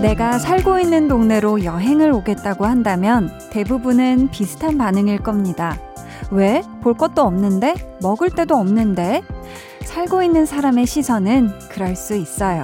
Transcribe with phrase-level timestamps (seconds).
[0.00, 5.76] 내가 살고 있는 동네로 여행을 오겠다고 한다면 대부분은 비슷한 반응일 겁니다.
[6.30, 6.62] 왜?
[6.82, 7.98] 볼 것도 없는데?
[8.00, 9.22] 먹을 데도 없는데?
[9.84, 12.62] 살고 있는 사람의 시선은 그럴 수 있어요.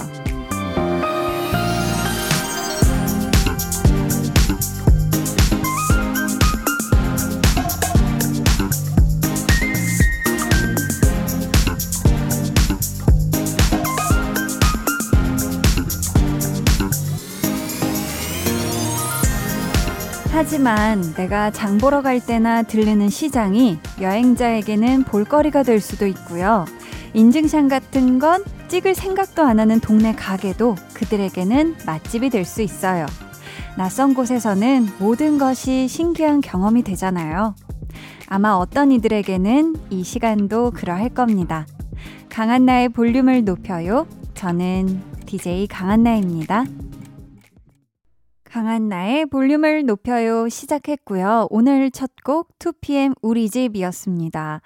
[20.35, 26.65] 하지만 내가 장 보러 갈 때나 들르는 시장이 여행자에게는 볼거리가 될 수도 있고요.
[27.13, 33.05] 인증샷 같은 건 찍을 생각도 안 하는 동네 가게도 그들에게는 맛집이 될 수 있어요.
[33.77, 37.55] 낯선 곳에서는 모든 것이 신기한 경험이 되잖아요.
[38.27, 41.65] 아마 어떤 이들에게는 이 시간도 그러할 겁니다.
[42.27, 44.05] 강한나의 볼륨을 높여요.
[44.33, 46.65] 저는 DJ 강한나입니다.
[48.55, 51.47] 강한 나의 볼륨을 높여요 시작했고요.
[51.49, 54.61] 오늘 첫 곡 2PM 우리 집이었습니다.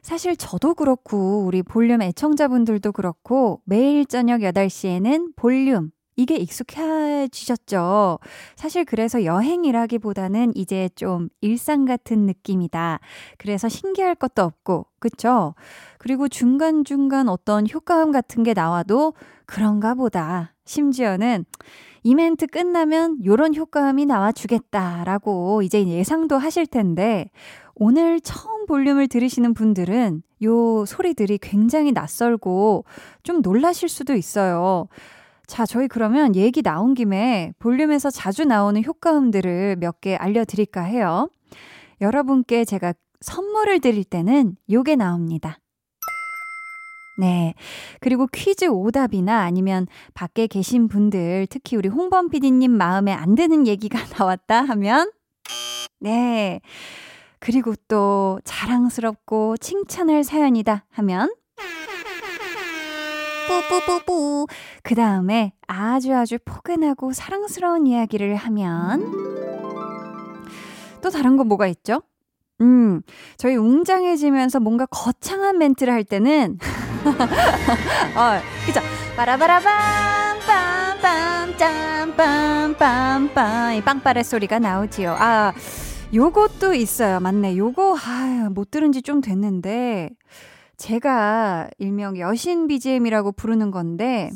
[0.00, 8.18] 사실 저도 그렇고 우리 볼륨 애청자분들도 그렇고 매일 저녁 8시에는 볼륨 이게 익숙해지셨죠?
[8.56, 13.00] 사실 그래서 여행이라기보다는 이제 좀 일상 같은 느낌이다.
[13.36, 15.54] 그래서 신기할 것도 없고, 그쵸?
[15.98, 20.54] 그리고 중간중간 어떤 효과음 같은 게 나와도 그런가 보다.
[20.64, 21.44] 심지어는
[22.04, 27.30] 이멘트 끝나면 요런 효과음이 나와주겠다라고 이제 예상도 하실 텐데,
[27.74, 32.84] 오늘 처음 볼륨을 들으시는 분들은 요 소리들이 굉장히 낯설고
[33.22, 34.86] 좀 놀라실 수도 있어요.
[35.46, 41.28] 자, 저희 그러면 얘기 나온 김에 볼륨에서 자주 나오는 효과음들을 몇 개 알려드릴까 해요.
[42.02, 42.92] 여러분께 제가
[43.22, 45.58] 선물을 드릴 때는 요게 나옵니다.
[47.16, 47.54] 네.
[48.00, 53.98] 그리고 퀴즈 오답이나 아니면 밖에 계신 분들, 특히 우리 홍범 PD님 마음에 안 드는 얘기가
[54.18, 55.10] 나왔다 하면,
[56.00, 56.60] 네.
[57.38, 61.32] 그리고 또 자랑스럽고 칭찬할 사연이다 하면,
[63.46, 64.46] 뿌뿌뿌뿌.
[64.82, 69.12] 그 다음에 아주 아주 포근하고 사랑스러운 이야기를 하면,
[71.02, 72.00] 또 다른 거 뭐가 있죠?
[72.60, 73.02] 음,
[73.36, 76.58] 저희 웅장해지면서 뭔가 거창한 멘트를 할 때는,
[78.16, 78.80] 어, 그죠?
[79.16, 83.76] 빠라바라밤, 빰빰, 짬빰, 빰빰.
[83.76, 85.14] 이 빵빠레 소리가 나오지요.
[85.18, 85.52] 아,
[86.14, 87.20] 요것도 있어요.
[87.20, 87.56] 맞네.
[87.56, 90.10] 요거, 아, 못 들은 지 좀 됐는데,
[90.76, 94.30] 제가 일명 여신 BGM이라고 부르는 건데,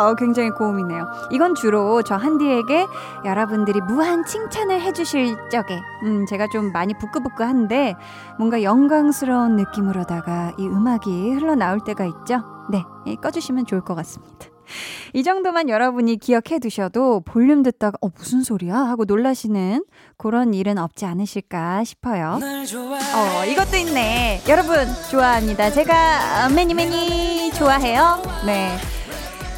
[0.00, 1.06] 어, 굉장히 고음이네요.
[1.30, 2.86] 이건 주로 저 한디에게
[3.24, 7.94] 여러분들이 무한 칭찬을 해주실 적에, 음, 제가 좀 많이 부끄부끄한데,
[8.38, 12.42] 뭔가 영광스러운 느낌으로다가 이 음악이 흘러나올 때가 있죠?
[12.70, 12.82] 네,
[13.16, 14.46] 꺼주시면 좋을 것 같습니다.
[15.12, 19.84] 이 정도만 여러분이 기억해 두셔도 볼륨 듣다가 어 무슨 소리야 하고 놀라시는
[20.16, 22.38] 그런 일은 없지 않으실까 싶어요.
[23.16, 24.42] 어 이것도 있네.
[24.48, 25.70] 여러분 좋아합니다.
[25.70, 28.22] 제가 매니 매니 좋아해요.
[28.46, 28.76] 네.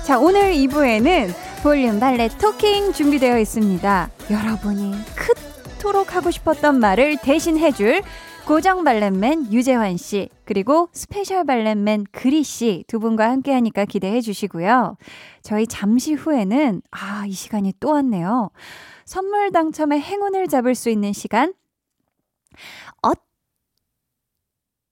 [0.04, 1.30] 자 오늘 2부에는
[1.62, 4.10] 볼륨 valet talking 준비되어 있습니다.
[4.30, 8.02] 여러분이 그토록 하고 싶었던 말을 대신 해줄
[8.44, 13.84] 고정 valet man 유재환 씨, 그리고 special valet man 그리 씨 두 분과 함께 하니까
[13.84, 14.96] 기대해 주시고요.
[15.42, 18.50] 저희 잠시 후에는, 아, 이 시간이 또 왔네요.
[19.04, 21.54] 선물 당첨의 행운을 잡을 수 있는 시간.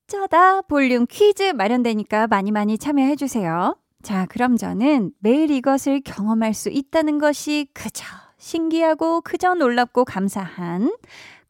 [0.09, 3.75] 어쩌다 볼륨 퀴즈 마련되니까 많이 많이 참여해 주세요.
[4.03, 8.05] 자, 그럼 저는 매일 이것을 경험할 수 있다는 것이 그저
[8.39, 10.95] 신기하고 그저 놀랍고 감사한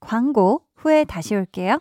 [0.00, 1.78] 광고 후에 다시 올게요.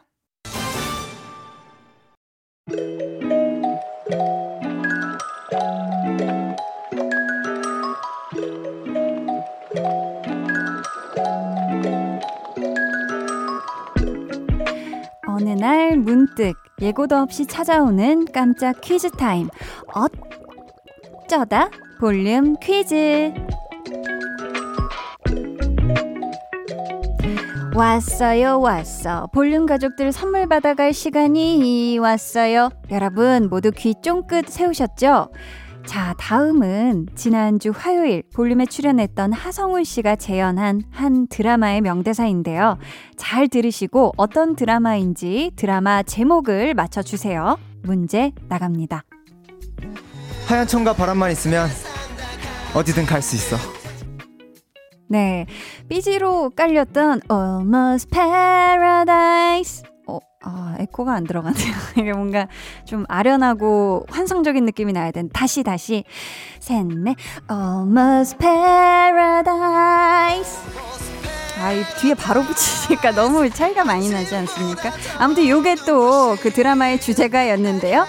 [15.25, 19.47] 어느 날 문득 예고도 없이 찾아오는 깜짝 퀴즈 타임.
[19.95, 20.05] 어
[21.29, 23.31] 쩌다 볼륨 퀴즈.
[27.75, 29.27] 왔어요, 왔어.
[29.27, 32.69] 볼륨 가족들 선물 받아갈 시간이 왔어요.
[32.89, 35.31] 여러분, 모두 귀 쫑긋 세우셨죠?
[35.85, 42.79] 자, 다음은 지난주 화요일 볼륨에 출연했던 하성운 씨가 재연한 한 드라마의 명대사인데요.
[43.17, 47.59] 잘 들으시고 어떤 드라마인지 드라마 제목을 맞춰주세요.
[47.83, 49.03] 문제 나갑니다.
[50.49, 51.69] 하얀 천과 바람만 있으면
[52.73, 53.55] 어디든 갈 수 있어.
[55.07, 55.45] 네.
[55.89, 59.83] 삐지로 깔렸던 Almost Paradise.
[60.07, 61.73] 어, 아, 에코가 안 들어가네요.
[61.97, 62.47] 이게 뭔가
[62.85, 65.29] 좀 아련하고 환상적인 느낌이 나야 된.
[65.31, 66.03] 다시, 다시.
[66.59, 67.15] 셋, 넷.
[67.51, 69.49] Almost Paradise.
[71.61, 74.91] 아, 이 뒤에 바로 붙이니까 너무 차이가 많이 나지 않습니까?
[75.19, 78.05] 아무튼 요게 또 그 드라마의 주제가였는데요.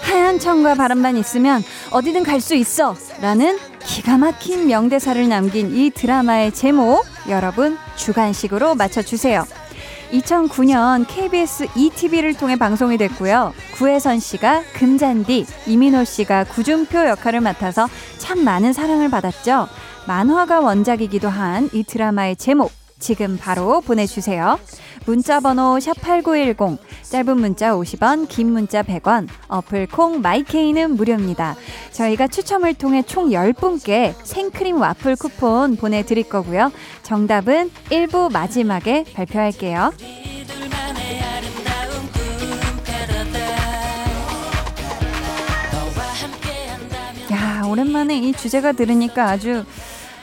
[0.00, 6.52] 하얀 천과 바람만 있으면 어디든 갈 수 있어 라는 기가 막힌 명대사를 남긴 이 드라마의
[6.52, 9.44] 제목 여러분 주간식으로 맞춰주세요.
[10.12, 13.52] 2009년 KBS ETV를 통해 방송이 됐고요.
[13.74, 19.68] 구혜선 씨가 금잔디, 이민호 씨가 구준표 역할을 맡아서 참 많은 사랑을 받았죠.
[20.06, 24.58] 만화가 원작이기도 한 이 드라마의 제목 지금 바로 보내주세요.
[25.06, 31.56] 문자 번호 샵8910, 짧은 문자 50원, 긴 문자 100원, 어플 콩 마이케이는 무료입니다.
[31.92, 36.72] 저희가 추첨을 통해 총 10분께 생크림 와플 쿠폰 보내드릴 거고요.
[37.02, 39.92] 정답은 1부 마지막에 발표할게요.
[47.32, 49.64] 야, 오랜만에 이 주제가 들으니까 아주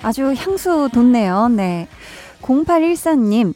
[0.01, 1.47] 아주 향수 돋네요.
[1.47, 1.87] 네.
[2.45, 3.53] 0814님,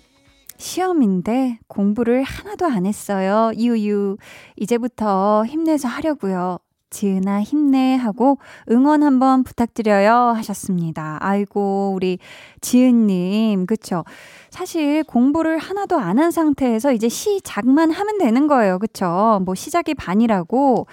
[0.58, 3.52] 시험인데 공부를 하나도 안 했어요.
[3.56, 4.18] 유유.
[4.58, 6.58] 이제부터 힘내서 하려고요.
[6.90, 8.40] 지은아 힘내 하고
[8.72, 11.20] 응원 한번 부탁드려요 하셨습니다.
[11.22, 12.18] 아이고 우리
[12.62, 14.04] 지은님 그쵸?
[14.50, 18.80] 사실 공부를 하나도 안 한 상태에서 이제 시작만 하면 되는 거예요.
[18.80, 19.40] 그쵸?
[19.46, 20.88] 뭐 시작이 반이라고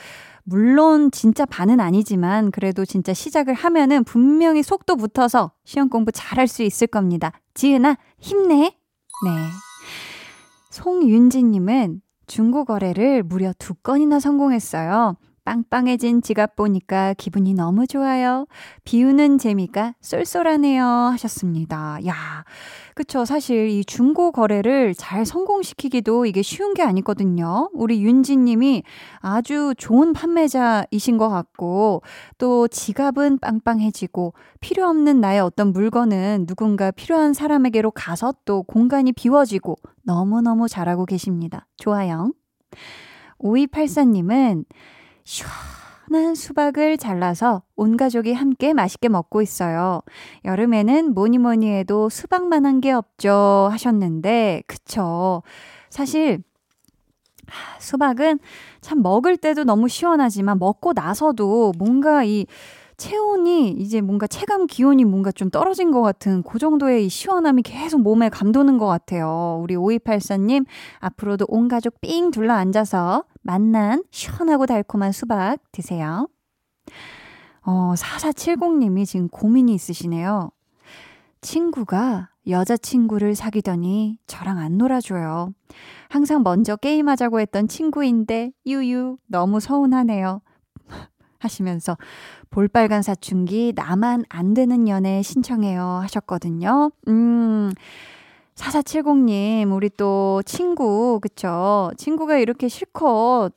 [0.48, 6.62] 물론 진짜 반은 아니지만 그래도 진짜 시작을 하면은 분명히 속도 붙어서 시험 공부 잘할 수
[6.62, 7.32] 있을 겁니다.
[7.54, 8.54] 지은아, 힘내!
[8.54, 9.30] 네.
[10.70, 15.16] 송윤지님은 중고 거래를 무려 두 건이나 성공했어요.
[15.46, 18.46] 빵빵해진 지갑 보니까 기분이 너무 좋아요.
[18.84, 20.84] 비우는 재미가 쏠쏠하네요.
[20.84, 21.98] 하셨습니다.
[22.04, 22.44] 야,
[22.94, 23.24] 그쵸.
[23.24, 27.70] 사실 이 중고 거래를 잘 성공시키기도 이게 쉬운 게 아니거든요.
[27.72, 28.82] 우리 윤지님이
[29.20, 32.02] 아주 좋은 판매자이신 것 같고,
[32.38, 39.76] 또 지갑은 빵빵해지고, 필요 없는 나의 어떤 물건은 누군가 필요한 사람에게로 가서 또 공간이 비워지고,
[40.02, 41.66] 너무너무 잘하고 계십니다.
[41.76, 42.32] 좋아요.
[43.38, 44.64] 5284님은
[45.26, 50.00] 시원한 수박을 잘라서 온 가족이 함께 맛있게 먹고 있어요.
[50.44, 55.42] 여름에는 뭐니 뭐니 해도 수박만한 게 없죠 하셨는데, 그쵸.
[55.90, 56.44] 사실,
[57.80, 58.38] 수박은
[58.80, 62.46] 참 먹을 때도 너무 시원하지만 먹고 나서도 뭔가 이
[62.96, 68.00] 체온이 이제 뭔가 체감 기온이 뭔가 좀 떨어진 것 같은 그 정도의 이 시원함이 계속
[68.00, 69.58] 몸에 감도는 것 같아요.
[69.60, 70.66] 우리 5284님,
[71.00, 76.28] 앞으로도 온 가족 삥 둘러 앉아서 맛난 시원하고 달콤한 수박 드세요.
[77.62, 80.50] 어, 4470님이 지금 고민이 있으시네요.
[81.40, 85.52] 친구가 여자친구를 사귀더니 저랑 안 놀아줘요.
[86.08, 90.40] 항상 먼저 게임하자고 했던 친구인데, 유유, 너무 서운하네요.
[91.38, 91.96] 하시면서
[92.50, 96.90] 볼빨간 사춘기 나만 안 되는 연애 신청해요 하셨거든요.
[97.08, 97.72] 음.
[98.56, 101.90] 4470님, 우리 또 친구, 그쵸?
[101.96, 103.50] 친구가 이렇게 실컷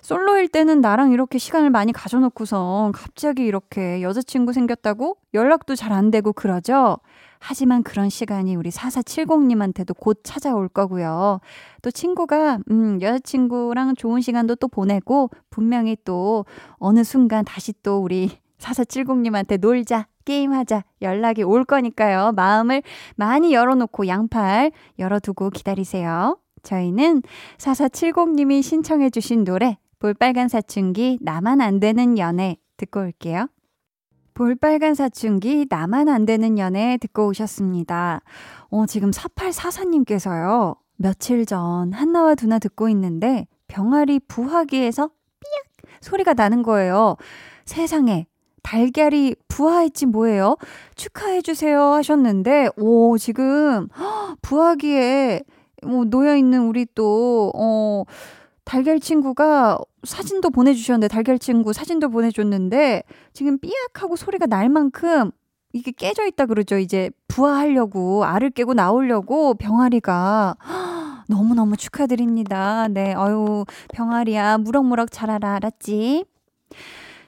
[0.00, 6.32] 솔로일 때는 나랑 이렇게 시간을 많이 가져놓고서 갑자기 이렇게 여자친구 생겼다고 연락도 잘 안 되고
[6.32, 6.98] 그러죠?
[7.40, 11.40] 하지만 그런 시간이 우리 4470님한테도 곧 찾아올 거고요.
[11.82, 16.46] 또 친구가, 음, 여자친구랑 좋은 시간도 또 보내고, 분명히 또
[16.78, 18.30] 어느 순간 다시 또 우리
[18.64, 22.32] 4470님한테 놀자, 게임하자, 연락이 올 거니까요.
[22.32, 22.82] 마음을
[23.16, 26.38] 많이 열어놓고 양팔 열어두고 기다리세요.
[26.62, 27.22] 저희는
[27.58, 33.48] 4470님이 신청해주신 노래, 볼빨간 사춘기, 나만 안 되는 연애, 듣고 올게요.
[34.32, 38.20] 볼빨간 사춘기 나만 안 되는 연애 듣고 오셨습니다.
[38.70, 40.76] 어, 지금 4844님께서요.
[40.96, 47.16] 며칠 전 한나와 두나 듣고 있는데 병아리 부화기에서 삐약 소리가 나는 거예요.
[47.64, 48.26] 세상에
[48.64, 50.56] 달걀이 부화했지 뭐예요?
[50.96, 53.88] 축하해주세요 하셨는데, 오, 지금,
[54.42, 55.42] 부화기에
[55.84, 58.04] 뭐 놓여있는 우리 또, 어,
[58.64, 63.04] 달걀 친구가 사진도 보내주셨는데, 달걀 친구 사진도 보내줬는데,
[63.34, 65.30] 지금 삐약 하고 소리가 날 만큼
[65.74, 66.78] 이게 깨져 있다 그러죠.
[66.78, 70.56] 이제 부화하려고, 알을 깨고 나오려고 병아리가.
[71.28, 72.88] 너무너무 축하드립니다.
[72.88, 76.24] 네, 어유 병아리야, 무럭무럭 자라라, 알았지?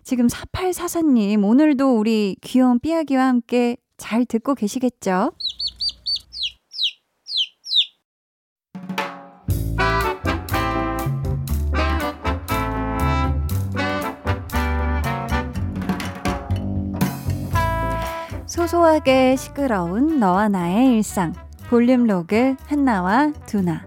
[0.06, 5.32] 지금 4844님, 오늘도 우리 귀여운 삐약이와 함께 잘 듣고 계시겠죠?
[18.46, 21.32] 소소하게 시끄러운 너와 나의 일상.
[21.68, 23.85] 볼륨 로그 한나와 두나.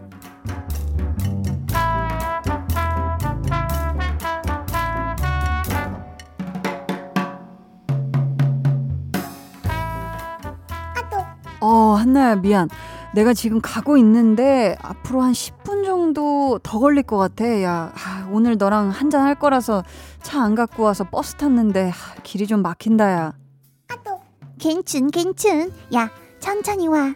[12.00, 12.70] 한나야 미안
[13.14, 17.62] 내가 지금 가고 있는데 앞으로 한 10분 정도 더 걸릴 것 같아.
[17.64, 19.84] 야, 아, 오늘 너랑 한잔 할 거라서
[20.22, 23.34] 차 안 갖고 와서 버스 탔는데 아, 길이 좀 막힌다 야.
[24.60, 27.16] 괜춘 괜춘 야 천천히 와너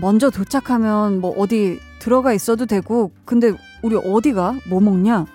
[0.00, 4.54] 먼저 도착하면 뭐 어디 들어가 있어도 되고 근데 우리 어디가?
[4.68, 5.26] 뭐 먹냐?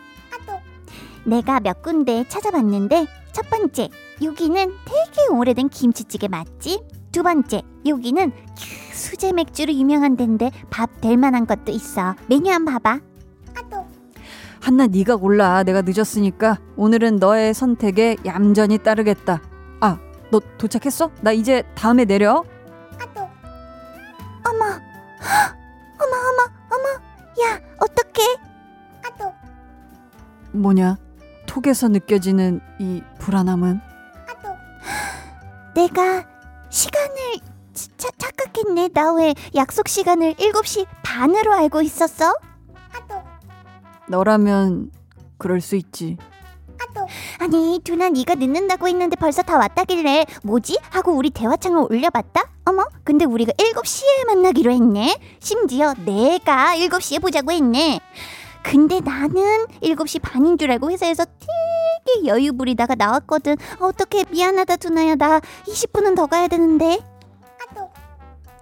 [1.25, 3.89] 내가 몇 군데 찾아봤는데 첫 번째
[4.21, 6.81] 여기는 되게 오래된 김치찌개 맛집
[7.13, 8.31] 두 번째 여기는
[8.91, 12.99] 수제 맥주로 유명한 데인데 밥 될 만한 것도 있어 메뉴 한번 봐봐
[14.61, 15.63] 한나 네가 골라.
[15.63, 19.41] 내가 늦었으니까 오늘은 너의 선택에 얌전히 따르겠다.
[19.81, 19.97] 아,
[20.31, 21.11] 너 도착했어?
[21.19, 22.45] 나 이제 다음에 내려.
[24.47, 24.65] 어머
[25.99, 28.23] 어머 어머 어머 야 어떡해
[30.53, 30.95] 뭐냐?
[31.45, 33.81] 톡에서 느껴지는 이 불안함은
[35.75, 36.23] 내가
[36.77, 37.39] 시간을
[37.73, 42.33] 차, 착각했네 나 왜 약속 시간을 7시 반으로 알고 있었어?
[44.07, 44.91] 너라면
[45.37, 46.17] 그럴 수 있지.
[47.39, 50.79] 아니 두나 네가 늦는다고 했는데 벌써 다 왔다길래 뭐지?
[50.89, 52.41] 하고 우리 대화창을 올려봤다?
[52.65, 57.99] 어머 근데 우리가 7시에 만나기로 했네 심지어 내가 7시에 보자고 했네
[58.63, 65.39] 근데 나는 7시 반인 줄 알고 회사에서 되게 여유 부리다가 나왔거든 어떡해 미안하다 두나야 나
[65.67, 66.99] 20분은 더 가야 되는데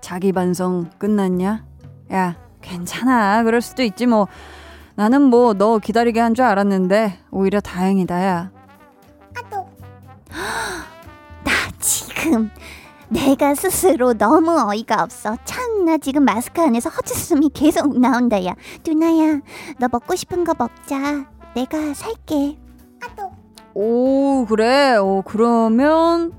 [0.02, 1.64] 자기 반성 끝났냐?
[2.12, 3.44] 야, 괜찮아.
[3.44, 4.28] 그럴 수도 있지 뭐.
[4.96, 8.52] 나는 뭐 너 기다리게 한 줄 알았는데 오히려 다행이다 야.
[11.44, 12.50] 나 지금
[13.12, 19.42] 내가 스스로 너무 어이가 없어 참나 지금 마스크 안에서 헛웃음이 계속 나온다 야 두나야
[19.80, 22.58] 너 먹고 싶은 거 먹자 내가 살게
[23.74, 24.96] 오 그래.
[24.98, 26.34] 어 그러면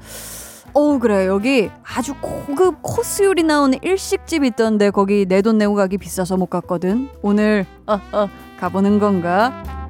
[0.75, 5.97] 어 그래 여기 아주 고급 코스 요리 나오는 일식집 있던데 거기 내 돈 내고 가기
[5.99, 7.09] 비싸서 못 갔거든.
[7.23, 8.29] 오늘 어, 어,
[8.61, 9.82] 가보는 건가?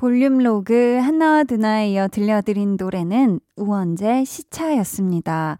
[0.00, 5.58] 볼륨 로그 한나와 드나에 이어 들려드린 노래는 우원재 시차였습니다.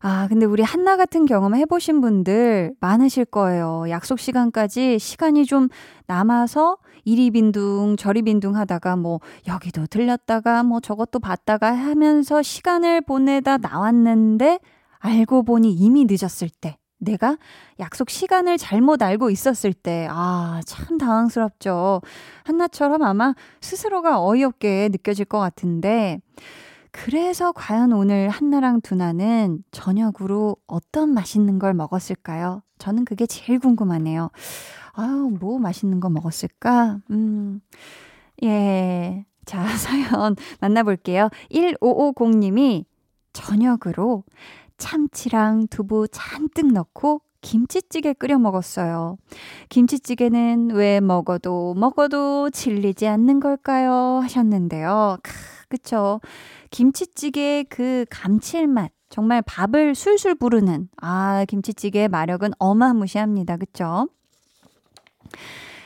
[0.00, 3.84] 아, 근데 우리 한나 같은 경험 해보신 분들 많으실 거예요.
[3.88, 5.68] 약속 시간까지 시간이 좀
[6.08, 13.56] 남아서 이리 빈둥 저리 빈둥 하다가 뭐 여기도 들렸다가 뭐 저것도 봤다가 하면서 시간을 보내다
[13.58, 14.58] 나왔는데
[14.98, 17.36] 알고 보니 이미 늦었을 때 내가
[17.78, 22.00] 약속 시간을 잘못 알고 있었을 때, 아, 참 당황스럽죠.
[22.44, 26.20] 한나처럼 아마 스스로가 어이없게 느껴질 것 같은데,
[26.90, 32.62] 그래서 과연 오늘 한나랑 두나는 저녁으로 어떤 맛있는 걸 먹었을까요?
[32.78, 34.30] 저는 그게 제일 궁금하네요.
[34.94, 37.00] 아유, 뭐 맛있는 거 먹었을까?
[37.10, 37.60] 음,
[38.42, 39.26] 예.
[39.44, 41.28] 자, 사연 만나볼게요.
[41.50, 42.84] 1550님이
[43.34, 44.24] 저녁으로
[44.78, 49.18] 참치랑 두부 잔뜩 넣고 김치찌개 끓여 먹었어요.
[49.68, 54.20] 김치찌개는 왜 먹어도 먹어도 질리지 않는 걸까요?
[54.22, 55.18] 하셨는데요.
[55.22, 55.32] 크,
[55.68, 56.20] 그쵸.
[56.70, 58.90] 김치찌개의 그 감칠맛.
[59.08, 63.56] 정말 밥을 술술 부르는, 아, 김치찌개의 마력은 어마무시합니다.
[63.56, 64.08] 그쵸?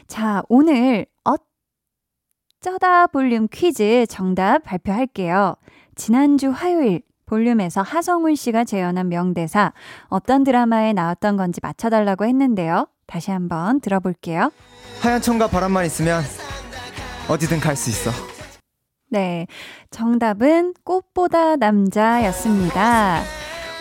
[0.06, 1.04] 자, 오늘
[2.62, 5.56] 어쩌다 볼륨 퀴즈 정답 발표할게요.
[5.94, 9.72] 지난주 화요일 볼륨에서 하성훈 씨가 재현한 명대사
[10.08, 12.88] 어떤 드라마에 나왔던 건지 맞춰달라고 했는데요.
[13.06, 14.50] 다시 한번 들어볼게요.
[15.00, 16.22] 하얀 천과 바람만 있으면
[17.28, 18.10] 어디든 갈 수 있어.
[19.08, 19.46] 네.
[19.90, 23.22] 정답은 꽃보다 남자였습니다.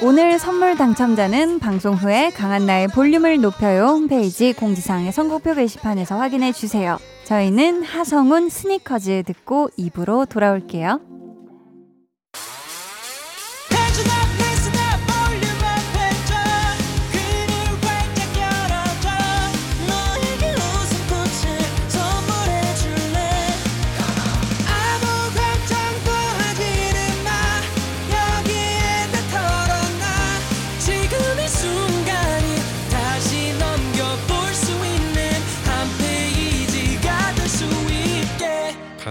[0.03, 6.97] 오늘 선물 당첨자는 방송 후에 강한나의 볼륨을 높여요 홈페이지 공지사항의 선곡표 게시판에서 확인해 주세요.
[7.25, 11.01] 저희는 하성운 스니커즈 듣고 입으로 돌아올게요.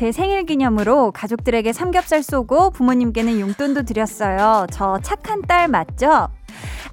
[0.00, 4.66] 제 생일 기념으로 가족들에게 삼겹살 쏘고 부모님께는 용돈도 드렸어요.
[4.72, 6.28] 저 착한 딸 맞죠?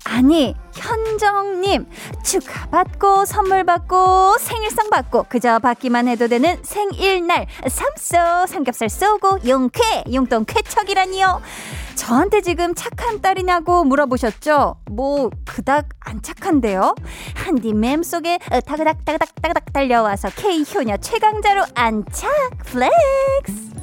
[0.03, 1.87] 아니, 현정님,
[2.21, 10.43] 축하받고, 선물 받고, 생일상 받고, 그저 받기만 해도 되는 생일날, 삼쏘, 삼겹살 쏘고, 용쾌, 용돈
[10.43, 11.41] 쾌척이라니요.
[11.97, 14.75] 저한테 지금 착한 딸이냐고 물어보셨죠?
[14.91, 16.95] 뭐, 그닥 안 착한데요?
[17.35, 22.29] 한디 맴 속에 타그닥, 타그닥, 타그닥 달려와서 K효녀 최강자로 안착,
[22.65, 23.75] flex!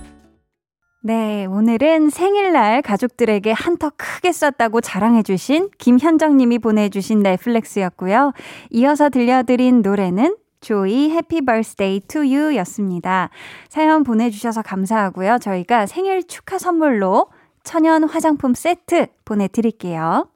[1.03, 8.33] 네, 오늘은 생일날 가족들에게 한턱 크게 쐈다고 자랑해주신 김현정님이 보내주신 네 flex였고요.
[8.71, 13.29] 이어서 들려드린 노래는 조이 Happy Birthday to You 였습니다.
[13.69, 15.37] 사연 보내주셔서 감사하고요.
[15.41, 17.27] 저희가 생일 축하 선물로
[17.65, 20.29] 천연 화장품 세트 보내드릴게요.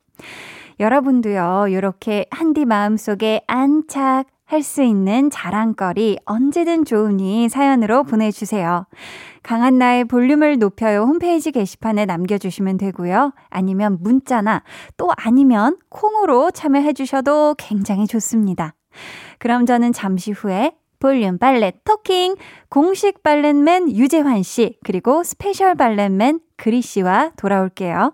[0.81, 8.87] 여러분도요, 이렇게 한디 마음속에 안착 할수 있는 자랑거리 언제든 좋으니 사연으로 보내주세요.
[9.43, 13.33] 강한나의 볼륨을 높여요 홈페이지 게시판에 남겨주시면 되고요.
[13.51, 14.63] 아니면 문자나
[14.97, 18.75] 또 아니면 콩으로 참여해 주셔도 굉장히 좋습니다.
[19.39, 22.37] 그럼 저는 잠시 후에 볼륨 valet talking
[22.69, 28.13] 공식 valet man 유재환 씨 그리고 special valet man 그리 씨와 돌아올게요.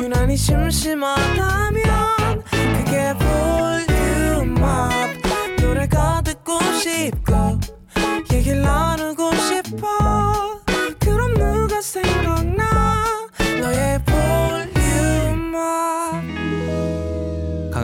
[0.00, 1.82] 유난히 심심하다면
[2.76, 3.14] 그게
[4.46, 5.11] 볼륨업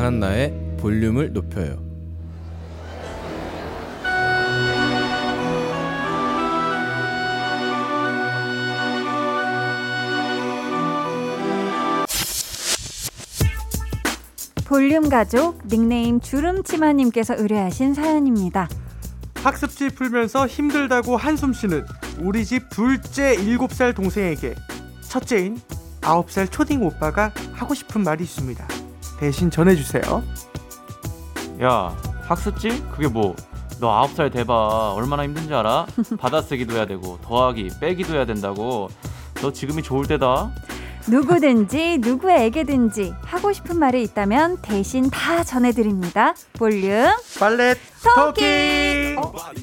[0.08, 1.86] 한나의 볼륨을 높여요
[14.64, 18.68] 볼륨 가족 닉네임 주름치마님께서 의뢰하신 사연입니다.
[19.34, 21.84] 학습지 풀면서 힘들다고 한숨 쉬는
[22.20, 24.54] 우리 집 둘째 7살 동생에게
[25.02, 25.60] 첫째인
[26.00, 28.77] 9살 초딩 오빠가 하고 싶은 말이 있습니다.
[29.18, 30.22] 대신 전해주세요.
[31.62, 32.82] 야 학습지?
[32.92, 33.34] 그게 뭐?
[33.80, 35.86] 너 아홉 살 돼봐 얼마나 힘든지 알아?
[36.18, 38.88] 받아쓰기도 해야 되고 더하기 빼기도 해야 된다고
[39.34, 40.50] 너 지금이 좋을 때다
[41.08, 46.34] 누구든지 누구에게든지 하고 싶은 말이 있다면 대신 다 전해드립니다.
[46.54, 48.44] 볼륨 발렛 토킹!
[49.18, 49.32] 어?
[49.44, 49.54] 안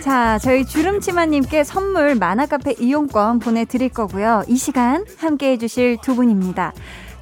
[0.00, 4.42] 자, 저희 주름치마님께 선물 만화카페 이용권 보내드릴 거고요.
[4.48, 6.72] 이 시간 함께 해주실 두 분입니다.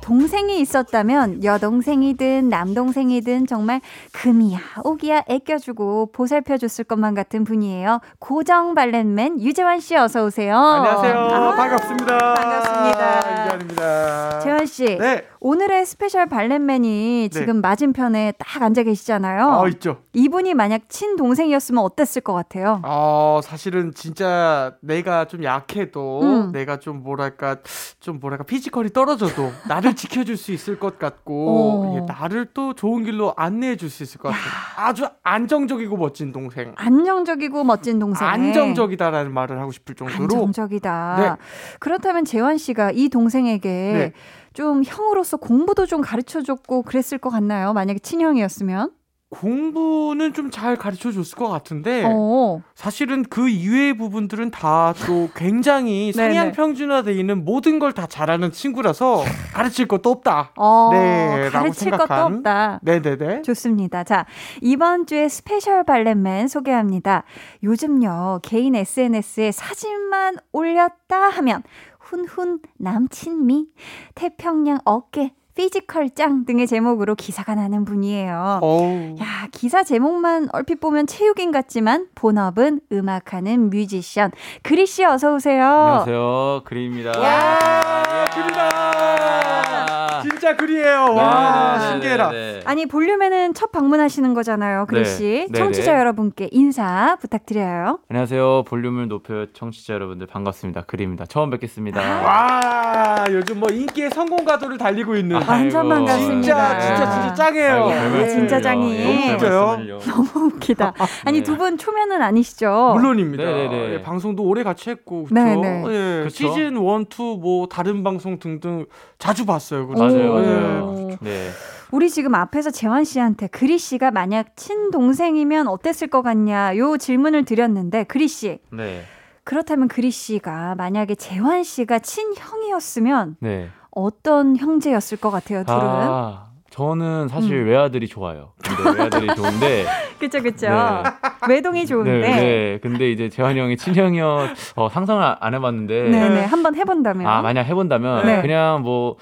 [0.09, 8.01] 동생이 있었다면 여동생이든 남동생이든 정말 금이야 옥이야 애껴주고 보살펴줬을 것만 같은 분이에요.
[8.18, 10.57] 고정 valet man 유재환 씨 어서 오세요.
[10.57, 11.14] 안녕하세요.
[11.14, 12.35] 아, 반갑습니다.
[12.35, 13.18] 반갑습니다.
[13.18, 14.40] 유재환입니다.
[14.40, 15.27] 재환 씨, 네.
[15.40, 19.61] 오늘의 special valet man이 지금 맞은편에 딱 앉아 계시잖아요.
[19.61, 19.99] 아, 있죠.
[20.14, 22.81] 이분이 만약 친동생이었으면 어땠을 것 같아요?
[22.85, 26.53] 어, 사실은 진짜 내가 좀 약해도 음.
[26.53, 27.57] 내가 좀 뭐랄까
[28.01, 32.07] 좀 뭐랄까 physical이 떨어져도 나를 지켜줄 수 있을 것 같고 어.
[32.07, 34.43] 나를 또 좋은 길로 안내해 줄 수 있을 것 같아요.
[34.77, 36.73] 아주 안정적이고 멋진 동생.
[36.77, 38.27] 안정적이고 멋진 동생.
[38.27, 41.17] 안정적이다라는 말을 하고 싶을 정도로 안정적이다.
[41.19, 41.47] 네.
[41.81, 44.13] 그렇다면 재환 씨가 이 동생에게 네.
[44.53, 47.73] 좀 형으로서 공부도 좀 가르쳐 줬고 그랬을 것 같나요?
[47.73, 48.91] 만약에 친형이었으면?
[49.31, 52.62] 공부는 좀 잘 가르쳐 줬을 것 같은데 어.
[52.75, 56.12] 사실은 그 이외의 부분들은 다 또 굉장히.
[56.14, 60.53] 상향 평준화되어 있는 모든 걸 다 잘하는 친구라서 가르칠 것도 없다.
[60.57, 62.12] 어, 네, 가르칠 것도.
[62.14, 62.81] 없다.
[62.83, 63.43] 네네네.
[63.43, 64.05] 좋습니다.
[64.05, 64.25] 자,
[64.62, 67.25] 이번 주에 special valet man 소개합니다.
[67.62, 71.62] 요즘요, 개인 SNS에 사진만 올렸다 하면
[72.01, 73.67] 훈훈 남친미,
[74.14, 78.61] 태평양 어깨, physical 짱 등의 제목으로 기사가 나는 분이에요.
[78.62, 79.16] 어우.
[79.21, 84.31] 야, 기사 제목만 얼핏 보면 체육인 같지만 본업은 음악하는 뮤지션.
[84.62, 85.64] 그리 씨 어서 오세요.
[85.64, 90.23] 안녕하세요 그리입니다 와, 그리다.
[90.49, 91.15] 진짜 그리예요.
[91.15, 92.31] 와, 네, 네, 신기해라.
[92.31, 92.61] 네, 네.
[92.65, 95.47] 아니 볼륨에는 첫 방문하시는 거잖아요, 그리 네, 씨.
[95.51, 95.99] 네, 청취자 네.
[96.01, 97.99] 여러분께 인사 부탁드려요.
[98.09, 104.79] 안녕하세요 볼륨을 높여 청취자 여러분들 반갑습니다 그림입니다 처음 뵙겠습니다 와, 요즘 뭐 인기의 성공 가도를
[104.79, 106.79] 달리고 있는 아이고, 완전 반갑습니다.
[106.79, 107.73] 진짜 진짜 진짜 짱이에요.
[107.73, 107.89] 아이고.
[107.89, 108.29] 말씀을요.
[108.29, 108.99] 진짜 짱이.
[108.99, 109.99] 예, 너무.
[110.09, 110.95] 너무 웃기다.
[111.25, 111.45] 아니 네.
[111.45, 112.93] 두분 초면은 아니시죠?
[112.95, 113.45] 물론입니다.
[113.45, 113.93] 네네네.
[113.95, 115.61] 예, 방송도 오래 같이 했고 그렇죠.
[115.61, 115.85] 네네.
[115.89, 116.49] 예, 그쵸.
[116.49, 118.87] 시즌 1, 2, 뭐 다른 방송 등등
[119.19, 119.87] 자주 봤어요.
[119.89, 120.03] 그죠?
[120.03, 120.38] 맞아요, 오.
[120.42, 121.18] 맞아요.
[121.20, 121.51] 네.
[121.90, 128.05] 우리 지금 앞에서 재환 씨한테 그리 씨가 만약 친동생이면 어땠을 것 같냐 요 질문을 드렸는데
[128.05, 129.03] 그리 씨 네.
[129.44, 133.70] 그렇다면 그리 씨가 만약에 재환 씨가 친형이었으면 네.
[133.90, 137.66] 어떤 형제였을 것 같아요 둘은 아, 저는 사실 음.
[137.66, 138.53] 외아들이 좋아요.
[138.62, 139.87] 근데 외아들이 좋은데
[140.20, 141.03] 그쵸 그쵸 네.
[141.48, 142.79] 외동이 좋은데 네, 네.
[142.83, 148.27] 근데 이제 재환이 형이 친형이어 어, 상상을 안 해봤는데 네네 한번 해본다면 아 만약 해본다면
[148.27, 148.42] 네.
[148.42, 149.16] 그냥 뭐,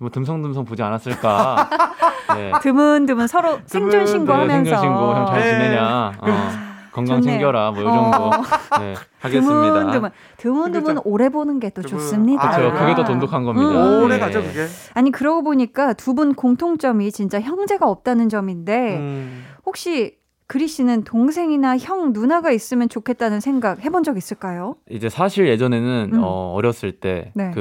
[0.00, 1.68] 뭐 듬성듬성 보지 않았을까.
[2.36, 2.52] 네.
[2.62, 5.50] 드문드문 서로 생존 신고하면서 생존 신고 형잘 네.
[5.50, 6.12] 지내냐.
[6.20, 6.26] 어,
[6.92, 7.22] 건강 좋네요.
[7.38, 7.70] 챙겨라.
[7.72, 8.24] 뭐 이 정도.
[8.24, 8.30] 어.
[8.80, 8.94] 네.
[9.20, 9.60] 하겠습니다.
[9.80, 11.02] 드문드문 드문드문 그죠.
[11.04, 11.82] 오래 보는 게 또.
[11.82, 12.50] 좋습니다.
[12.56, 12.76] 그렇죠.
[12.76, 12.80] 아.
[12.80, 13.68] 그게 더 돈독한 겁니다.
[13.70, 14.02] 음.
[14.04, 14.20] 오래 네.
[14.20, 14.66] 가죠 그게.
[14.94, 19.44] 아니 그러고 보니까 두 분 공통점이 진짜 형제가 없다는 점인데 음.
[19.66, 20.17] 혹시
[20.48, 24.76] 그리 씨는 동생이나 형 누나가 있으면 좋겠다는 생각 해본 적 있을까요?
[24.90, 26.20] 이제 사실 예전에는 음.
[26.24, 27.52] 어, 어렸을 때그 네.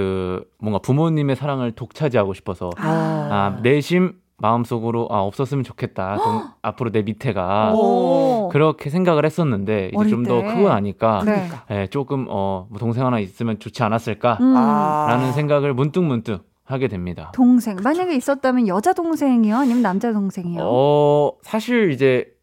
[0.57, 6.15] 뭔가 부모님의 사랑을 독차지하고 싶어서 아, 내심 마음속으로 아 없었으면 좋겠다.
[6.17, 8.49] 동- 앞으로 내 밑에가 오.
[8.53, 10.47] 그렇게 생각을 했었는데 이제 좀더 때.
[10.47, 11.49] 크고 나니까 네.
[11.71, 15.31] 예, 조금 어, 뭐 동생 하나 있으면 좋지 않았을까라는 음, 아.
[15.33, 17.31] 생각을 문득 문득 하게 됩니다.
[17.33, 20.61] 동생 만약에 있었다면 여자 동생이요, 아니면 남자 동생이요?
[20.63, 22.36] 어 사실 이제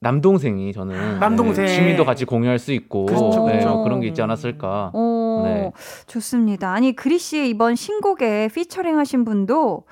[0.00, 1.64] 남동생이 저는 남동생.
[1.64, 3.82] 네, 취미도 같이 공유할 수 있고 그렇죠, 네, 그렇죠.
[3.82, 4.90] 그런 게 있지 않았을까.
[4.92, 5.72] 오, 네.
[6.06, 6.72] 좋습니다.
[6.72, 9.84] 아니 그리 씨의 이번 신곡에 피처링하신 분도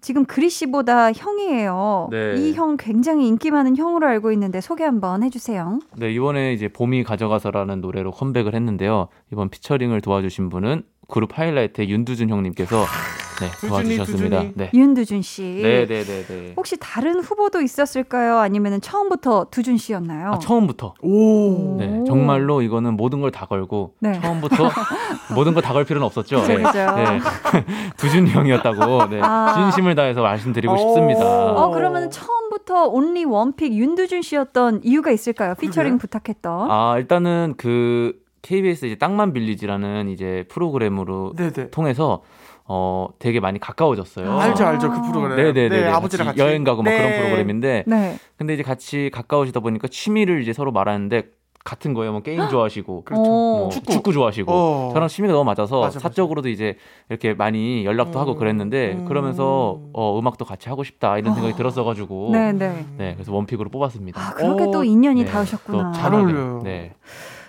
[0.00, 2.08] 지금 그리 씨보다 형이에요.
[2.12, 2.34] 네.
[2.36, 5.80] 이형 굉장히 인기 많은 형으로 알고 있는데 소개 한번 해주세요.
[5.96, 9.08] 네 이번에 이제 봄이 가져가서라는 노래로 컴백을 했는데요.
[9.32, 12.84] 이번 피처링을 도와주신 분은 그룹 하이라이트의 윤두준 형님께서
[13.40, 14.36] 네 두준이, 도와주셨습니다.
[14.40, 14.52] 두준이.
[14.56, 14.70] 네.
[14.74, 15.42] 윤두준 씨.
[15.62, 16.52] 네 네 네 네.
[16.56, 18.36] 혹시 다른 후보도 있었을까요?
[18.38, 20.32] 아니면 처음부터 두준 씨였나요?
[20.32, 21.76] 아, 처음부터 오.
[21.78, 24.20] 네 정말로 이거는 모든 걸 다 걸고 네.
[24.20, 24.56] 처음부터
[25.34, 26.40] 모든 걸 다 걸 필요는 없었죠.
[26.42, 26.62] 그죠, 네.
[26.62, 26.78] 그죠.
[26.96, 27.20] 네.
[27.96, 29.20] 두준 형이었다고 네.
[29.22, 29.54] 아.
[29.56, 30.76] 진심을 다해서 말씀드리고 오.
[30.76, 31.24] 싶습니다.
[31.24, 35.54] 어, 그러면 처음부터 온리 원픽 윤두준 씨였던 이유가 있을까요?
[35.54, 35.96] 피처링.
[35.98, 36.70] 부탁했던.
[36.70, 41.70] 아 일단은 그 KBS 이제 땅만 빌리지라는 이제 프로그램으로 네네.
[41.70, 42.22] 통해서
[42.64, 44.30] 어 되게 많이 가까워졌어요.
[44.30, 44.42] 아.
[44.42, 45.36] 알죠 알죠 그 프로그램.
[45.36, 45.68] 네네네.
[45.68, 46.98] 네, 아버지랑 같이 여행 가고 막 네.
[46.98, 48.18] 그런 프로그램인데 네.
[48.36, 51.30] 근데 이제 같이 가까워지다 보니까 취미를 이제 서로 말하는데
[51.64, 52.12] 같은 거예요.
[52.12, 53.22] 뭐 게임 좋아하시고 그렇죠.
[53.22, 53.58] 어.
[53.58, 53.92] 뭐 축구.
[53.92, 54.12] 축구.
[54.12, 54.90] 좋아하시고 어.
[54.92, 56.00] 저랑 취미가 너무 맞아서 맞아, 맞아.
[56.00, 56.76] 사적으로도 이제
[57.10, 59.04] 이렇게 많이 연락도 하고 음, 그랬는데 음.
[59.06, 61.56] 그러면서 어, 음악도 같이 하고 싶다 이런 생각이 어.
[61.56, 62.86] 들었어가지고 네, 네.
[62.96, 64.20] 네, 그래서 원픽으로 뽑았습니다.
[64.20, 65.92] 아, 그렇게 어, 또 인연이 네, 닿으셨구나.
[65.92, 66.60] 또잘 어울려요.
[66.64, 66.92] 네,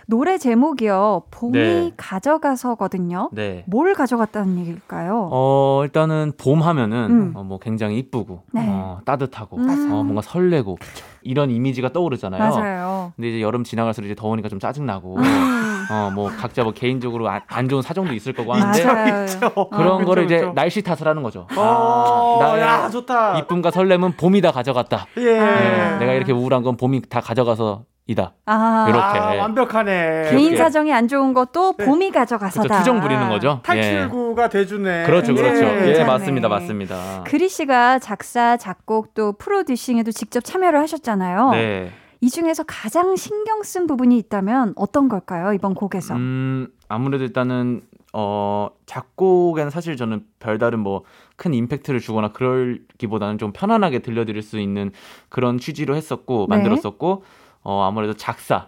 [0.09, 1.21] 노래 제목이요.
[1.29, 1.91] 봄이 네.
[1.95, 3.29] 가져가서거든요.
[3.31, 3.63] 네.
[3.67, 5.29] 뭘 가져갔다는 얘기일까요?
[5.31, 7.33] 어 일단은 봄 하면은 음.
[7.35, 8.65] 어, 뭐 굉장히 이쁘고 네.
[8.67, 9.91] 어, 따뜻하고 음.
[9.91, 10.79] 어, 뭔가 설레고
[11.21, 12.41] 이런 이미지가 떠오르잖아요.
[12.41, 13.13] 맞아요.
[13.15, 17.41] 근데 이제 여름 지나갈수록 이제 더우니까 좀 짜증 나고 음, 어뭐 각자 뭐 개인적으로 안,
[17.45, 19.25] 안 좋은 사정도 있을 거고 하는데 맞아요.
[19.69, 20.53] 그런 아, 거를 그쵸, 이제 그쵸.
[20.55, 21.45] 날씨 탓을 하는 거죠.
[21.55, 23.37] 어, 아, 나의 야 좋다.
[23.39, 25.05] 이쁨과 설렘은 봄이 다 가져갔다.
[25.17, 25.37] 예.
[25.37, 25.59] 아.
[25.59, 28.33] 네, 내가 이렇게 우울한 건 봄이 다 가져가서 이다.
[28.47, 29.19] 아, 이렇게.
[29.19, 30.29] 아, 완벽하네.
[30.31, 30.57] 개인.
[30.57, 31.85] 사정이 안 좋은 것도 네.
[31.85, 32.39] 봄이 그렇죠.
[32.39, 32.79] 가져가서다.
[32.79, 33.59] 투정 부리는 거죠.
[33.59, 33.61] 예.
[33.63, 35.03] 탈출구가 돼주네.
[35.05, 35.61] 그렇죠, 그렇죠.
[35.61, 36.05] 네, 예, 괜찮네.
[36.05, 37.23] 맞습니다, 맞습니다.
[37.27, 41.51] 그리 씨가 작사, 작곡 또 프로듀싱에도 직접 참여를 하셨잖아요.
[41.51, 41.91] 네.
[42.21, 45.53] 이 중에서 가장 신경 쓴 부분이 있다면 어떤 걸까요?
[45.53, 46.15] 이번 곡에서.
[46.15, 51.03] 음, 아무래도 일단은 어 작곡에는 사실 저는 별다른 뭐
[51.39, 54.91] 큰 임팩트를 주거나 그럴기보다는 좀 편안하게 들려드릴 수 있는
[55.29, 56.57] 그런 취지로 했었고 네.
[56.57, 57.23] 만들었었고
[57.61, 58.67] 어 아무래도 작사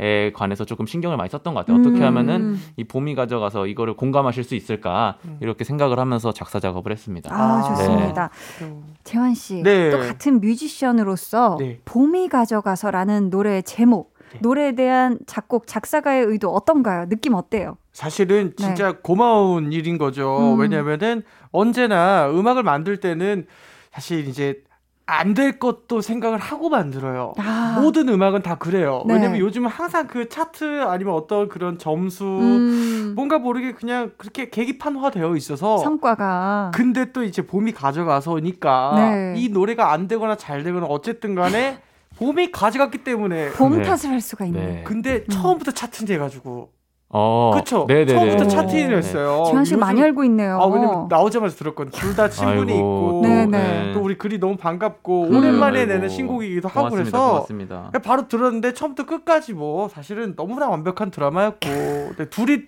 [0.00, 1.80] 에 관해서 조금 신경을 많이 썼던 것 같아요.
[1.80, 2.04] 어떻게 음.
[2.04, 5.38] 하면은 이 봄이 가져가서 이거를 공감하실 수 있을까 음.
[5.40, 7.34] 이렇게 생각을 하면서 작사 작업을 했습니다.
[7.34, 8.30] 아, 아, 좋습니다.
[8.60, 8.80] 네.
[9.02, 9.90] 재환 씨, 네.
[9.90, 11.80] 또 같은 뮤지션으로서 네.
[11.84, 14.38] 봄이 가져가서라는 노래의 제목, 네.
[14.40, 17.08] 노래에 대한 작곡 작사가의 의도 어떤가요?
[17.08, 17.76] 느낌 어때요?
[17.92, 18.66] 사실은 네.
[18.66, 20.54] 진짜 고마운 일인 거죠.
[20.54, 20.60] 음.
[20.60, 23.46] 왜냐면은 언제나 음악을 만들 때는
[23.90, 24.62] 사실 이제
[25.10, 27.32] 안 될 것도 생각을 하고 만들어요.
[27.38, 29.04] 아, 모든 음악은 다 그래요.
[29.06, 29.14] 네.
[29.14, 35.10] 왜냐면 요즘은 항상 그 차트 아니면 어떤 그런 점수 음, 뭔가 모르게 그냥 그렇게 계기판화
[35.10, 39.34] 되어 있어서 성과가 근데 또 이제 봄이 가져가서니까 네.
[39.38, 41.78] 이 노래가 안 되거나 잘 되거나 어쨌든 간에
[42.16, 43.82] 봄이 가져갔기 때문에 봄 네.
[43.84, 44.60] 탓을 할 수가 있네.
[44.60, 44.82] 네.
[44.84, 46.70] 근데 처음부터 차트인지 해가지고
[47.10, 47.86] 어, 그쵸?
[47.88, 48.12] 네네네.
[48.12, 48.48] 처음부터 네.
[48.50, 49.44] 차트인이었어요.
[49.50, 50.58] 재환 씨 많이 알고 있네요.
[50.60, 51.90] 아, 왜냐면 나오자마자 들었거든.
[51.92, 53.20] 둘 다 친분이 있고.
[53.24, 53.92] 네네.
[53.94, 55.36] 또 우리 글이 너무 반갑고 음.
[55.36, 55.92] 오랜만에 아이고.
[55.92, 57.10] 내는 신곡이기도 하고 고맙습니다.
[57.10, 57.90] 그래서 고맙습니다.
[58.04, 62.62] 바로 들었는데 처음부터 끝까지 뭐 사실은 너무나 완벽한 드라마였고 근데 둘이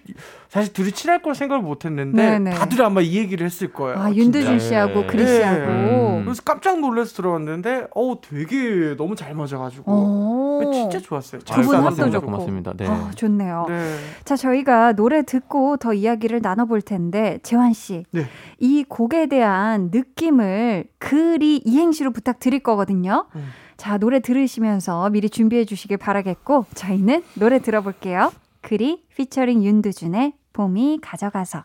[0.48, 2.50] 사실 둘이 친할 걸 생각을 못 했는데 네네.
[2.52, 3.98] 다들 아마 이 얘기를 했을 거예요.
[3.98, 4.58] 아, 진짜.
[4.58, 5.06] 씨하고 네.
[5.06, 5.60] 그리 씨하고.
[5.70, 6.22] 음.
[6.24, 10.49] 그래서 깜짝 놀라서 들어왔는데 어 되게 너무 잘 맞아가지고 오.
[10.72, 11.40] 진짜 좋았어요.
[11.42, 12.10] 두분잘 합도.
[12.10, 12.26] 좋고.
[12.26, 12.72] 고맙습니다.
[12.76, 12.86] 네.
[12.86, 13.66] 아, 좋네요.
[13.68, 13.96] 네.
[14.24, 18.04] 자, 저희가 노래 듣고 더 이야기를 나눠볼 텐데, 재환 씨.
[18.10, 18.24] 네.
[18.58, 23.26] 이 곡에 대한 느낌을 글이 이행시로 부탁드릴 거거든요.
[23.36, 23.48] 음.
[23.76, 28.32] 자, 노래 들으시면서 미리 준비해 주시길 바라겠고, 저희는 노래 들어볼게요.
[28.60, 31.64] 글이 피처링 윤두준의 봄이 가져가서.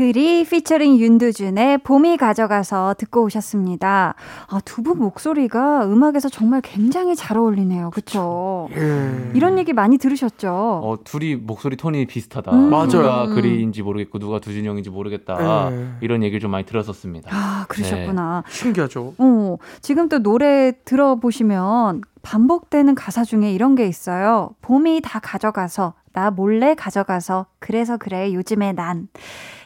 [0.00, 4.14] 글이 피처링 윤두준의 봄이 가져가서 듣고 오셨습니다.
[4.46, 7.88] 아, 두 분 목소리가 음악에서 정말 굉장히 잘 어울리네요.
[7.90, 8.68] 그쵸?
[8.76, 9.30] 예.
[9.32, 10.50] 이런 얘기 많이 들으셨죠?
[10.84, 12.52] 어, 둘이 목소리 톤이 비슷하다.
[12.52, 12.68] 음.
[12.68, 12.88] 맞아요.
[12.88, 15.72] 누가 그리인지 모르겠고 누가 두준이 형인지 모르겠다.
[15.72, 15.88] 예.
[16.02, 17.30] 이런 얘기를 좀 많이 들었었습니다.
[17.32, 18.44] 아, 그러셨구나.
[18.50, 19.14] 신기하죠.
[19.16, 24.50] 어, 지금 또 노래 들어보시면 반복되는 가사 중에 이런 게 있어요.
[24.60, 29.08] 봄이 다 가져가서, 나 몰래 가져가서, 그래서 그래, 요즘에 난.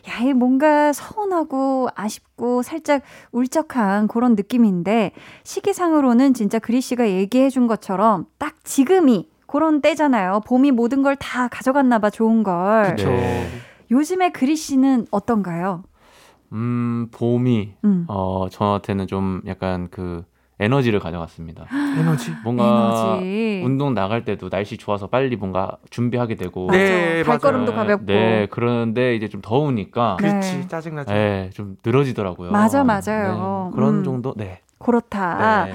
[0.09, 5.13] 야, 이 뭔가 서운하고 아쉽고 살짝 울적한 그런 느낌인데,
[5.45, 10.41] 시기상으로는 진짜 그리 씨가 얘기해 준 것처럼 딱 지금이 그런 때잖아요.
[10.47, 12.95] 봄이 모든 걸 다 가져갔나 봐, 좋은 걸.
[12.97, 13.09] 그쵸.
[13.11, 13.47] 네.
[13.91, 15.83] 요즘에 그리 씨는 어떤가요?
[16.53, 18.05] 음, 봄이 음.
[18.09, 20.25] 어, 저한테는 좀 약간 그
[20.61, 21.67] 에너지를 가져갔습니다.
[21.99, 22.33] 에너지.
[22.45, 23.63] 뭔가 에너지.
[23.65, 26.69] 운동 나갈 때도 날씨 좋아서 빨리 뭔가 준비하게 되고.
[26.71, 27.75] 네, 발걸음도.
[27.75, 28.05] 가볍고.
[28.05, 30.29] 네, 그런데 이제 좀 더우니까 네.
[30.29, 30.69] 그렇지.
[30.69, 31.13] 짜증나죠.
[31.13, 32.51] 네, 좀 늘어지더라고요.
[32.53, 33.71] 맞아, 맞아요.
[33.71, 34.05] 네, 그런 음.
[34.05, 34.35] 정도.
[34.37, 34.61] 네.
[34.79, 35.65] 그렇다.
[35.67, 35.73] 네.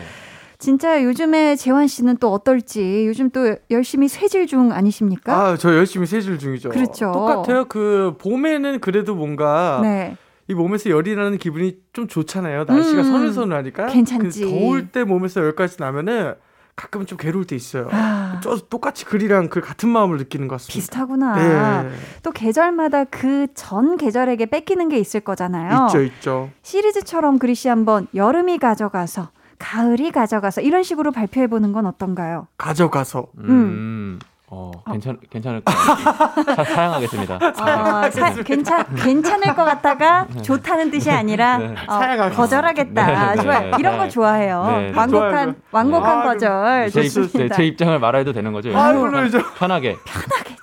[0.57, 5.35] 진짜 요즘에 재환 씨는 또 어떨지 요즘 또 열심히 쇠질 중 아니십니까?
[5.35, 6.69] 아, 저 열심히 세질 중이죠.
[6.69, 7.11] 그렇죠.
[7.11, 7.65] 똑같아요.
[7.65, 10.15] 그 봄에는 그래도 뭔가 네.
[10.47, 12.65] 이 몸에서 열이 나는 기분이 좀 좋잖아요.
[12.65, 13.88] 날씨가 음, 서늘서늘하니까.
[13.88, 14.43] 괜찮지.
[14.43, 16.36] 그 더울 때 몸에서 열까지 나면은
[16.75, 17.88] 가끔은 좀 괴로울 때 있어요.
[17.91, 20.73] 아, 저 똑같이 글이랑 그 같은 마음을 느끼는 것 같습니다.
[20.75, 21.84] 비슷하구나.
[21.84, 21.89] 네.
[22.21, 25.88] 또 계절마다 그 전 계절에게 뺏기는 게 있을 거잖아요.
[25.88, 26.49] 있죠, 있죠.
[26.63, 32.47] 시리즈처럼 그리 씨 한번 여름이 가져가서 가을이 가져가서 이런 식으로 발표해 보는 건 어떤가요?
[32.58, 33.27] 가져가서.
[33.38, 34.19] 음.
[34.57, 36.55] 어, 괜찮 괜찮을 것 같아요.
[36.55, 37.39] 사- 사양하겠습니다.
[37.57, 41.75] 아, 사- 괜찮 괜찮을 것 같다가 좋다는 뜻이 아니라 네.
[41.87, 42.29] 어.
[42.29, 43.05] 거절하겠다.
[43.05, 43.59] 네, 네, 좋아요.
[43.71, 43.71] 네.
[43.79, 44.65] 이런 거 좋아해요.
[44.67, 44.97] 네, 네.
[44.97, 47.09] 완곡한 좋아요, 완곡한 아, 거절 제.
[47.09, 48.75] 제, 제 입장을 말해도 되는 거죠?
[48.77, 48.93] 아?
[48.93, 49.39] 물론이죠.
[49.57, 49.97] 편하게.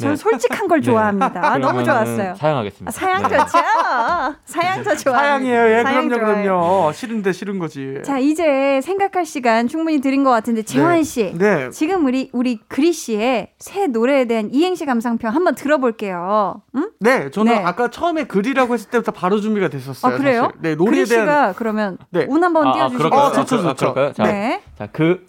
[0.01, 0.17] 저는 네.
[0.17, 0.87] 솔직한 걸 네.
[0.87, 1.59] 좋아합니다.
[1.59, 2.35] 너무 좋았어요.
[2.37, 2.89] 사양하겠습니다.
[2.89, 3.29] 아, 사양 네.
[3.29, 3.59] 좋죠.
[4.47, 5.19] 사양 저 좋아요.
[5.19, 5.71] 사양이에요.
[5.79, 6.43] 예, 사양 그럼요, 좋아해요.
[6.45, 6.93] 그럼요.
[6.93, 7.99] 싫은데 싫은 거지.
[8.05, 11.33] 자, 이제 생각할 시간 충분히 드린 것 같은데 재환 씨.
[11.37, 11.69] 네.
[11.71, 16.63] 지금 우리 우리 그리 씨의 새 노래에 대한 이행시 감상평 한번 들어볼게요.
[16.77, 16.91] 응?
[17.01, 17.59] 네, 저는 네.
[17.65, 20.15] 아까 처음에 글이라고 했을 때부터 바로 준비가 됐었어요.
[20.15, 20.43] 아 그래요?
[20.43, 20.57] 사실.
[20.61, 22.27] 네, 노래에 그리 씨가 대한 그러면 네.
[22.29, 22.89] 운 한번 아, 아.
[22.89, 23.21] 그럴까요?
[23.21, 23.95] 어, 좋죠, 아, 좋죠.
[23.95, 24.13] 그럴까요?
[24.13, 24.63] 자, 네.
[24.77, 25.27] 자, 그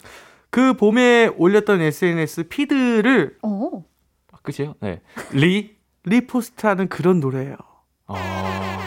[0.54, 3.86] 그 봄에 올렸던 SNS 피드를 오.
[4.32, 4.76] 아, 끝이에요?
[4.82, 5.02] 네.
[5.32, 7.56] 리 리포스트하는 그런 노래예요.
[8.06, 8.16] 어.
[8.16, 8.83] 아.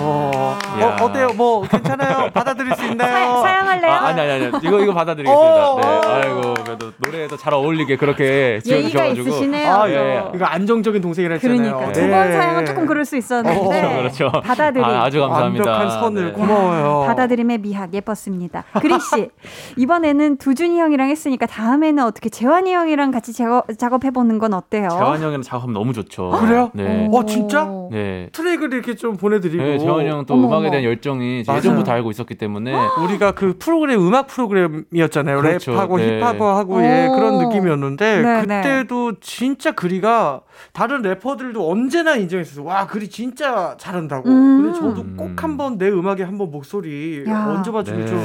[0.00, 0.96] 어, 야.
[1.00, 1.28] 어, 어때요?
[1.36, 2.30] 뭐 괜찮아요?
[2.34, 3.34] 받아들일 수 있나요?
[3.36, 3.92] 사, 사양할래요?
[3.92, 4.46] 아, 아니 아니 아니.
[4.62, 5.70] 이거 이거 받아드리겠습니다.
[5.72, 5.86] 어, 네.
[5.86, 6.00] 어.
[6.04, 9.28] 아이고, 그래도 노래에도 잘 어울리게 그렇게 지어 예의가 주셔 가지고.
[9.28, 9.72] 있으시네요.
[9.72, 10.24] 아, 예.
[10.34, 11.58] 이거 안정적인 동생이라 했잖아요.
[11.58, 12.00] 그러니까 네.
[12.00, 14.30] 두번 사용은 조금 그럴 수 있었는데 어, 그렇죠.
[14.42, 15.70] 받아들이 아, 아주 감사합니다.
[15.70, 16.32] 완벽한 선을 네.
[16.32, 17.04] 고마워요.
[17.08, 18.64] 받아들임의 미학 예뻤습니다.
[18.80, 19.28] 그리 씨
[19.76, 24.88] 이번에는 두준이 형이랑 했으니까 다음에는 어떻게 재환이 형이랑 같이 작업, 작업해 보는 건 어때요?
[24.88, 26.30] 재환이 형이랑 작업하면 너무 좋죠.
[26.30, 26.70] 그래요?
[26.74, 27.08] 네.
[27.12, 27.68] 어, 진짜?
[27.90, 28.28] 네.
[28.32, 30.70] 트랙을 이렇게 좀 보내드리고 네, 재환이 형은 또 음악에 어머.
[30.70, 31.44] 대한 열정이.
[31.48, 32.72] 예전부터 알고 있었기 때문에
[33.04, 35.40] 우리가 그 프로그램 음악 프로그램이었잖아요.
[35.40, 35.72] 그렇죠.
[35.72, 36.18] 랩하고 네.
[36.18, 37.14] 힙합하고 하고 예, 오.
[37.14, 40.42] 그런 느낌이었는데 네, 그때도 진짜 그리가
[40.72, 42.64] 다른 래퍼들도 언제나 인정했어요.
[42.64, 44.28] 와 그리 진짜 잘한다고.
[44.28, 44.62] 음.
[44.62, 47.46] 근데 저도 꼭 한번 내 음악에 한번 목소리 야.
[47.48, 48.06] 얹어봐주면 네.
[48.06, 48.18] 좀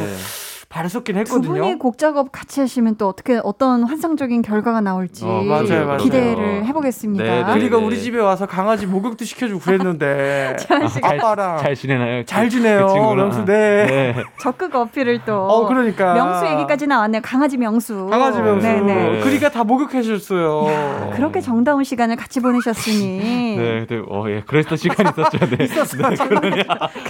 [0.77, 1.53] 바랬었긴 두 했거든요.
[1.61, 5.97] 분이 곡 작업 같이 하시면 또 어떻게 어떤 환상적인 결과가 나올지 어, 맞아요, 맞아요.
[5.97, 7.23] 기대를 해보겠습니다.
[7.23, 7.53] 네, 네.
[7.53, 10.55] 그리가 우리 집에 와서 강아지 목욕도 시켜주고 그랬는데
[10.93, 12.23] 씨가 아빠랑 잘 지내나요?
[12.25, 12.87] 잘 지내요.
[12.87, 13.15] 그?
[13.15, 13.85] 명수 네.
[13.87, 14.23] 네.
[14.39, 17.21] 적극 어필을 또 어 그러니까 명수 얘기까지 나왔네요.
[17.23, 18.07] 강아지 명수.
[18.11, 19.21] 강아지 명수 네네.
[19.21, 20.67] 그리가 다 목욕해줬어요.
[20.67, 23.17] 야, 그렇게 정다운 시간을 같이 보내셨으니
[23.57, 25.55] 네, 네, 어, 예, 그랬던 시간이 있었죠.
[25.57, 25.63] 네.
[25.63, 26.09] 있었어요.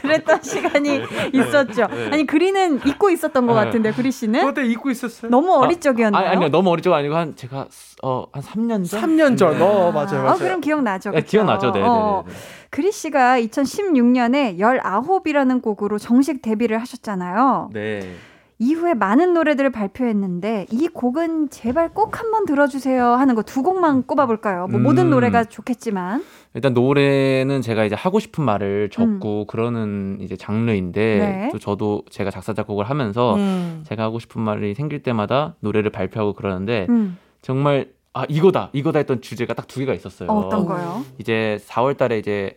[0.02, 1.02] 그랬던 시간이
[1.34, 1.88] 있었죠.
[2.12, 3.57] 아니 그리는 잊고 있었던 것 네.
[3.66, 5.30] 같은데 그리 씨는 그때 입고 있었어요.
[5.30, 6.26] 너무 어릴 아, 적이었나요?
[6.26, 7.68] 아니, 아니요, 너무 어릴 적 아니고 한 제가
[8.04, 9.02] 어, 한 3년 전.
[9.02, 9.58] 3년 전.
[9.58, 9.64] 네.
[9.64, 10.30] 어 맞아요 맞아요.
[10.30, 11.12] 아, 그럼 기억나죠.
[11.12, 11.22] 네?
[11.22, 12.34] 기억나죠, 네, 네, 어, 네.
[12.34, 12.40] 네.
[12.70, 17.70] 그리 씨가 2016년에 19이라는 곡으로 정식 데뷔를 하셨잖아요.
[17.74, 18.16] 네.
[18.60, 24.68] 이후에 많은 노래들을 발표했는데 이 곡은 제발 꼭 한번 들어주세요 하는 거 두 곡만 꼽아볼까요?
[24.68, 24.84] 뭐 음.
[24.84, 26.24] 모든 노래가 좋겠지만
[26.56, 31.20] 일단 노래는 제가 이제 하고 싶은 말을 적고 그러는 이제 장르인데 음.
[31.20, 31.50] 네.
[31.52, 33.84] 또 저도 제가 작사 작곡을 하면서 음.
[33.88, 39.22] 제가 하고 싶은 말이 생길 때마다 노래를 발표하고 그러는데 음, 정말 아 이거다 이거다 했던
[39.22, 40.30] 주제가 딱 두 개가 있었어요.
[40.30, 41.04] 어, 어떤 거요?
[41.20, 42.56] 이제 4월달에 이제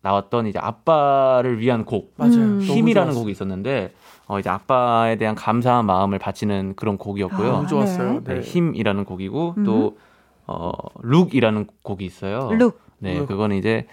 [0.00, 2.34] 나왔던 이제 아빠를 위한 곡 맞아요.
[2.36, 2.60] 음.
[2.62, 3.12] 힘이라는.
[3.14, 3.92] 곡이 있었는데
[4.32, 7.48] 어 이제 아빠에 대한 감사한 마음을 바치는 그런 곡이었고요.
[7.48, 8.24] 아, 너무 좋았어요.
[8.24, 8.40] 네, 네.
[8.40, 9.64] 힘이라는 곡이고 음.
[9.64, 9.98] 또
[10.46, 12.50] 어, Look이라는 곡이 있어요.
[12.52, 12.80] Look.
[12.98, 13.26] 네, Look.
[13.28, 13.86] 그거는 이제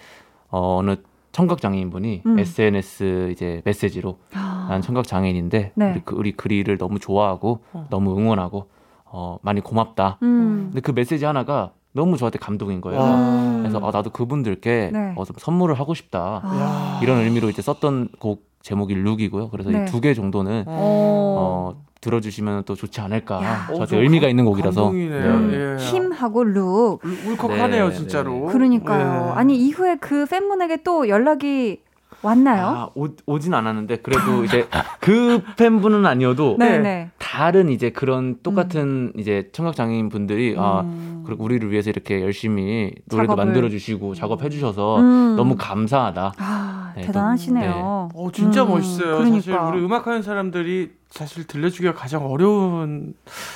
[0.50, 0.96] 어, 어느
[1.34, 2.40] 청각 장애인분이 음.
[2.40, 5.92] SNS 이제 메시지로 아, 난 청각 장애인인데 네.
[5.92, 7.88] 우리, 그- 우리 그리를 너무 좋아하고 어.
[7.90, 8.70] 너무 응원하고
[9.04, 10.20] 어, 많이 고맙다.
[10.24, 10.68] 음.
[10.70, 13.00] 근데 그 메시지 하나가 너무 저한테 감동인 거예요.
[13.02, 13.58] 와.
[13.60, 15.14] 그래서 어, 나도 그분들께 네.
[15.18, 16.42] 어, 좀 선물을 하고 싶다.
[16.46, 17.00] 아.
[17.04, 19.50] 이런 의미로 이제 썼던 곡 제목이 Look이고요.
[19.50, 19.84] 그래서 네.
[19.84, 21.74] 이두 개 정도는 어.
[21.76, 23.44] 어, 들어주시면 또 좋지 않을까.
[23.44, 23.68] 야.
[23.70, 24.90] 어, 저한테 좀 의미가 감- 있는 곡이라서.
[24.92, 25.84] 음, 예.
[25.84, 27.00] 힘하고 룩.
[27.04, 28.32] 울- 울컥하네요 네, 진짜로.
[28.48, 29.28] 네, 그러니까요.
[29.30, 29.32] 예.
[29.38, 31.82] 아니 이후에 그 팬분에게 또 연락이
[32.22, 32.66] 왔나요?
[32.66, 34.68] 아, 오, 오진 않았는데 그래도 이제
[35.00, 36.80] 그 팬분은 아니어도 네, 네.
[36.80, 37.10] 네.
[37.18, 41.24] 다른 이제 그런 똑같은 이제 청각 장애인 분들이 아 음.
[41.26, 43.46] 그리고 우리를 위해서 이렇게 열심히 노래도 작업을.
[43.46, 45.36] 만들어 주시고 작업해 주셔서 음.
[45.38, 46.34] 너무 감사하다.
[46.38, 48.10] 아, 네, 대단하시네요.
[48.14, 49.20] 어 진짜 음, 멋있어요.
[49.20, 49.70] 사실 그러니까.
[49.70, 53.16] 우리 음악하는 사람들이 사실 들려주기가 가장 어려운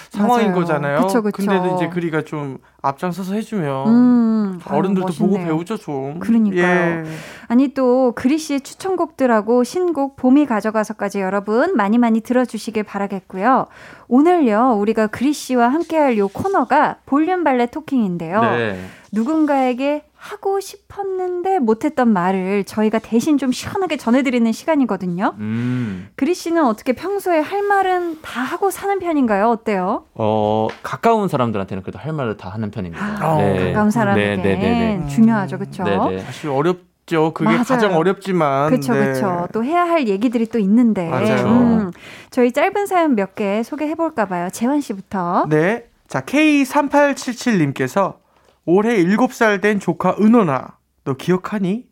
[0.09, 0.59] 상황인 맞아요.
[0.59, 1.01] 거잖아요.
[1.01, 1.37] 그쵸, 그쵸.
[1.37, 5.47] 근데도 이제 그리가 좀 앞장서서 해주면 음, 아유, 어른들도 보고 멋있네요.
[5.47, 6.19] 배우죠 좀.
[6.19, 6.61] 그러니까요.
[6.61, 7.03] 예.
[7.47, 13.67] 아니 또 그리 씨의 추천곡들하고 신곡 봄이 가져가서까지 여러분 많이 많이 들어주시길 바라겠고요.
[14.07, 18.41] 오늘요 우리가 그리 씨와 함께할 요 코너가 볼륨 발레 토킹인데요.
[18.41, 18.83] 네.
[19.11, 25.33] 누군가에게 하고 싶었는데 못했던 말을 저희가 대신 좀 시원하게 전해드리는 시간이거든요.
[25.39, 26.07] 음.
[26.15, 29.49] 그리 씨는 어떻게 평소에 할 말은 다 하고 사는 편인가요?
[29.49, 30.05] 어때요?
[30.13, 33.03] 어 가까운 사람들한테는 그래도 할 말을 다 하는 편입니다.
[33.05, 33.67] 아, 네.
[33.73, 35.07] 가까운 사람에겐 네, 네, 네, 네.
[35.09, 35.83] 중요하죠, 그렇죠?
[35.83, 36.19] 네, 네.
[36.19, 37.33] 사실 어렵 죠.
[37.33, 37.63] 그게 맞아요.
[37.65, 38.69] 가장 어렵지만.
[38.69, 38.99] 그렇죠, 네.
[39.01, 39.47] 그렇죠.
[39.51, 41.09] 또 해야 할 얘기들이 또 있는데.
[41.09, 41.47] 맞아요.
[41.47, 41.91] 음,
[42.29, 44.47] 저희 짧은 사연 몇 개 소개해 볼까 봐요.
[44.53, 45.47] 재환 씨부터.
[45.49, 45.83] 네.
[46.07, 48.15] 자, K3877님께서
[48.65, 51.85] 올해 7살 된 조카 은원아, 너 기억하니?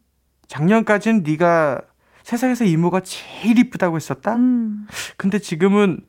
[0.48, 1.82] 작년까진 네가
[2.24, 4.36] 세상에서 이모가 제일 이쁘다고 했었다?
[4.36, 6.02] 음, 근데 지금은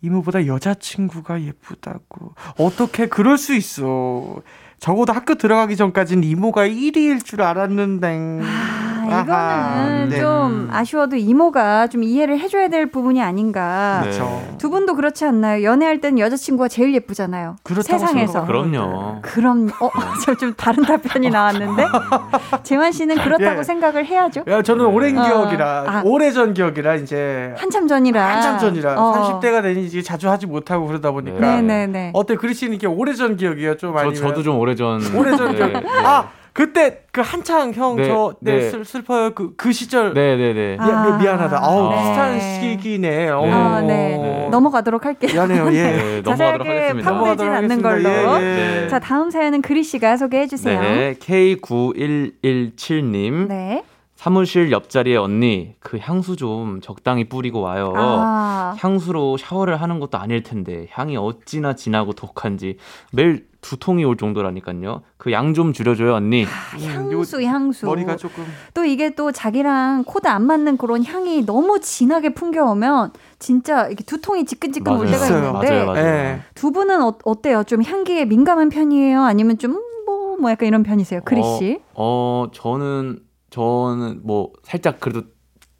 [0.00, 2.34] 이모보다 여자친구가 예쁘다고.
[2.58, 4.42] 어떻게 그럴 수 있어.
[4.80, 8.40] 적어도 학교 들어가기 전까진 이모가 1위일 줄 알았는데.
[8.42, 10.18] 아, 이거는 아하, 네.
[10.20, 14.00] 좀 아쉬워도 이모가 좀 이해를 해줘야 될 부분이 아닌가.
[14.04, 14.10] 네.
[14.10, 14.42] 그렇죠.
[14.58, 15.64] 두 분도 그렇지 않나요?
[15.64, 17.56] 연애할 땐 여자친구가 제일 예쁘잖아요.
[17.62, 18.44] 그렇다고 세상에서.
[18.44, 19.20] 그럼요.
[19.22, 19.90] 그럼, 어,
[20.26, 21.86] 저좀 다른 답변이 나왔는데?
[22.64, 23.62] 재환 씨는 그렇다고 예.
[23.62, 24.44] 생각을 해야죠?
[24.46, 25.22] 야, 저는 오랜 어.
[25.24, 26.02] 기억이라, 아.
[26.04, 28.22] 오래전 기억이라 이제 한참 전이라.
[28.26, 29.40] 한참 전이라 어.
[29.40, 32.10] 30대가 되니 이제 자주 하지 못하고 그러다 보니까 네네네.
[32.12, 35.80] 어때 그리씨는 이게 오래전 기억이에요 좀 저, 아니면 저도 좀 오래 전 오래전 기억 네,
[35.80, 35.88] 네.
[36.04, 38.70] 아 그때 그 한창 형 네, 저 네, 네.
[38.70, 40.76] 슬, 슬퍼요 그, 그 시절 네, 네, 네.
[40.76, 41.96] 미, 미, 미안하다 아우 네.
[41.96, 43.44] 비슷한 시기네 어.
[43.46, 44.16] 아, 네.
[44.16, 44.48] 네.
[44.50, 45.30] 넘어가도록 할게요.
[45.32, 47.02] 미안해요 예 네, 넘어가도록 자세하게.
[47.02, 47.82] 파고들진 않는.
[47.82, 48.08] 걸로.
[48.08, 48.80] 예, 예.
[48.82, 48.88] 네.
[48.88, 50.80] 자, 다음 사연은 그리 씨가 소개해 주세요.
[50.80, 53.48] 네, K9117님.
[53.48, 53.82] 네.
[54.28, 57.92] 사무실 옆자리에 언니, 그 향수 좀 적당히 뿌리고 와요.
[57.96, 62.78] 아, 향수로 샤워를 하는 것도 아닐 텐데 향이 어찌나 진하고 독한지
[63.12, 65.02] 매일 두 통이 올 정도라니까요.
[65.18, 66.42] 그 양 좀 줄여줘요 언니.
[66.44, 67.86] 음, 요 향수, 향수.
[67.86, 73.86] 머리가 조금 또 이게 또 자기랑 코드 안 맞는 그런 향이 너무 진하게 풍겨오면 진짜
[73.86, 75.12] 이렇게 두통이 지끈지끈 올 맞아요.
[75.12, 75.46] 때가 있어요.
[75.46, 76.04] 있는데 맞아요, 맞아요.
[76.06, 76.40] 예.
[76.56, 77.62] 두 분은 어, 어때요?
[77.62, 79.22] 좀 향기에 민감한 편이에요?
[79.22, 81.20] 아니면 좀 뭐뭐 약간 이런 편이세요?
[81.24, 81.78] 그리 씨?
[81.94, 85.22] 어, 어, 저는 저는 뭐 살짝 그래도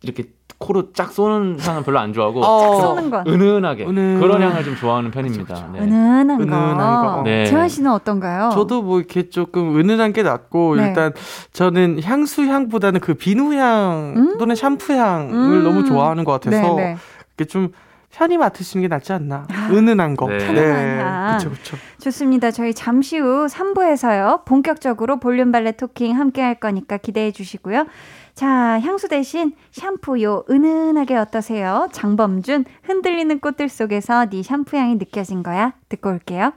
[0.02, 0.24] 이렇게
[0.58, 2.96] 코로 쫙 쏘는 향은 별로 안 좋아하고 어.
[3.28, 5.70] 은은하게 은은- 그런 향을 좀 좋아하는 편입니다.
[5.72, 5.80] 네.
[5.80, 6.42] 은은한 거.
[6.42, 7.22] 은은한 거.
[7.22, 7.46] 네.
[7.46, 8.50] 재환 씨는 어떤가요?
[8.52, 10.88] 저도 뭐 이렇게 조금 은은한 게 낫고 네.
[10.88, 11.12] 일단
[11.52, 14.38] 저는 향수 향보다는 그 비누 향 음?
[14.38, 15.62] 또는 샴푸 향을 음.
[15.62, 16.96] 너무 좋아하는 것 같아서 네, 네.
[17.36, 17.68] 이렇게 좀
[18.10, 19.46] 편히 맡으시는 게 낫지 않나.
[19.50, 20.28] 아, 은은한 거.
[20.28, 20.38] 네.
[20.38, 21.38] 편안한 향.
[21.38, 21.76] 그쵸, 그쵸.
[22.00, 22.50] 좋습니다.
[22.50, 24.44] 저희 잠시 후 3부에서요.
[24.44, 27.86] 본격적으로 볼륨 발레 토킹 함께 할 거니까 기대해 주시고요.
[28.34, 30.44] 자, 향수 대신 샴푸 요.
[30.48, 31.88] 은은하게 어떠세요?
[31.92, 35.74] 장범준 흔들리는 꽃들 속에서 네 샴푸 향이 느껴진 거야.
[35.88, 36.52] 듣고 올게요.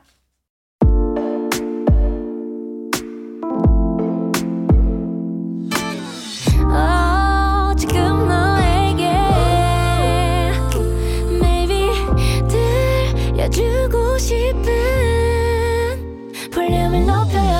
[14.21, 14.69] 싶은
[16.51, 17.50] 볼륨을 높여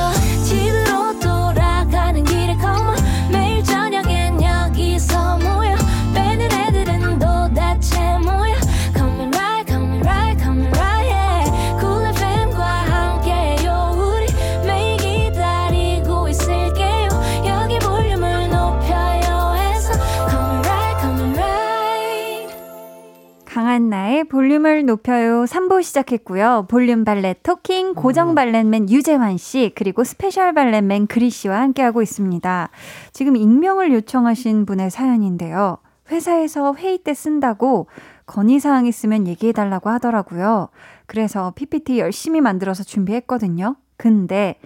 [24.24, 26.66] 볼륨을 높여요 3부 시작했고요.
[26.70, 32.02] 볼륨 valet talking 고정 valet man 유재환 씨 그리고 special valet man 그리 씨와 함께하고
[32.02, 32.70] 있습니다.
[33.14, 35.78] 지금 익명을 요청하신 분의 사연인데요.
[36.10, 37.88] 회사에서 회의 때 쓴다고
[38.26, 40.70] 건의사항 있으면 얘기해달라고 하더라고요.
[41.06, 43.76] 그래서 PPT 열심히 만들어서 준비했거든요.
[43.98, 44.60] 근데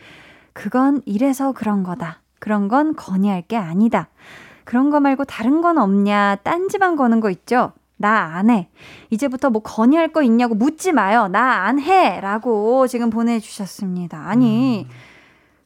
[0.53, 2.21] 그건 이래서 그런 거다.
[2.39, 4.09] 그런 건 건의할 게 아니다.
[4.63, 6.37] 그런 거 말고 다른 건 없냐?
[6.43, 7.73] 딴지만 거는 거 있죠?
[8.05, 8.69] 나 안 해.
[9.09, 11.27] 이제부터 뭐 건의할 거 있냐고 묻지 마요.
[11.27, 12.19] 나 안 해.
[12.21, 14.17] 라고 지금 보내주셨습니다.
[14.27, 14.87] 아니,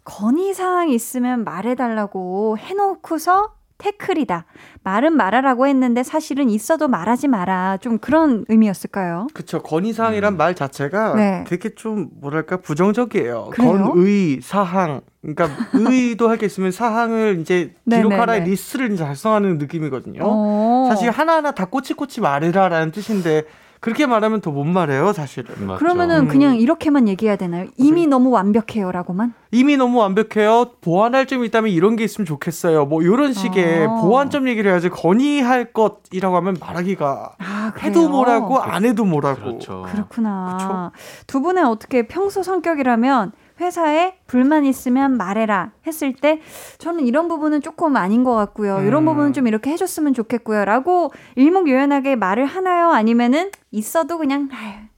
[0.06, 4.46] 건의사항 있으면 말해달라고 해놓고서 태클이다.
[4.84, 7.78] 말은 말하라고 했는데 사실은 있어도 말하지 마라.
[7.78, 9.28] 좀 그런 의미였을까요?
[9.34, 9.62] 그쵸.
[9.64, 11.44] 건의사항이란 말 자체가 네.
[11.48, 13.50] 되게 좀, 뭐랄까, 부정적이에요.
[13.52, 13.92] 그래요?
[13.94, 15.02] 건의, 사항.
[15.22, 18.52] 그러니까, 의도 할 게 있으면 사항을 이제 네, 기록하라의 네, 네.
[18.52, 20.22] 리스트를 이제 작성하는 느낌이거든요.
[20.24, 20.86] 어.
[20.90, 23.44] 사실 하나하나 다 꼬치꼬치 말해라라는 뜻인데,
[23.80, 25.68] 그렇게 말하면 더 못 말해요, 사실은.
[25.68, 25.80] 맞죠.
[25.80, 26.28] 그러면은 음.
[26.28, 27.68] 그냥 이렇게만 얘기해야 되나요?
[27.78, 29.34] 이미 너무 완벽해요라고만?
[29.52, 30.72] 이미 너무 완벽해요.
[30.82, 32.86] 보완할 점이 있다면 이런 게 있으면 좋겠어요.
[32.86, 34.02] 뭐 이런 식의 어.
[34.02, 37.74] 보완점 얘기를 해야지 건의할 것이라고 하면 말하기가 아?
[37.82, 39.42] 해도 뭐라고 안 해도 뭐라고.
[39.42, 39.86] 그렇죠.
[39.90, 40.92] 그렇구나.
[41.28, 46.40] 두 분은 어떻게 평소 성격이라면 회사에 불만 있으면 말해라 했을 때
[46.78, 48.82] 저는 이런 부분은 조금 아닌 것 같고요.
[48.84, 49.06] 이런 음.
[49.06, 50.66] 부분은 좀 이렇게 해줬으면 좋겠고요.
[50.66, 52.92] 라고 일목요연하게 말을 하나요?
[52.92, 54.50] 아니면은 있어도 그냥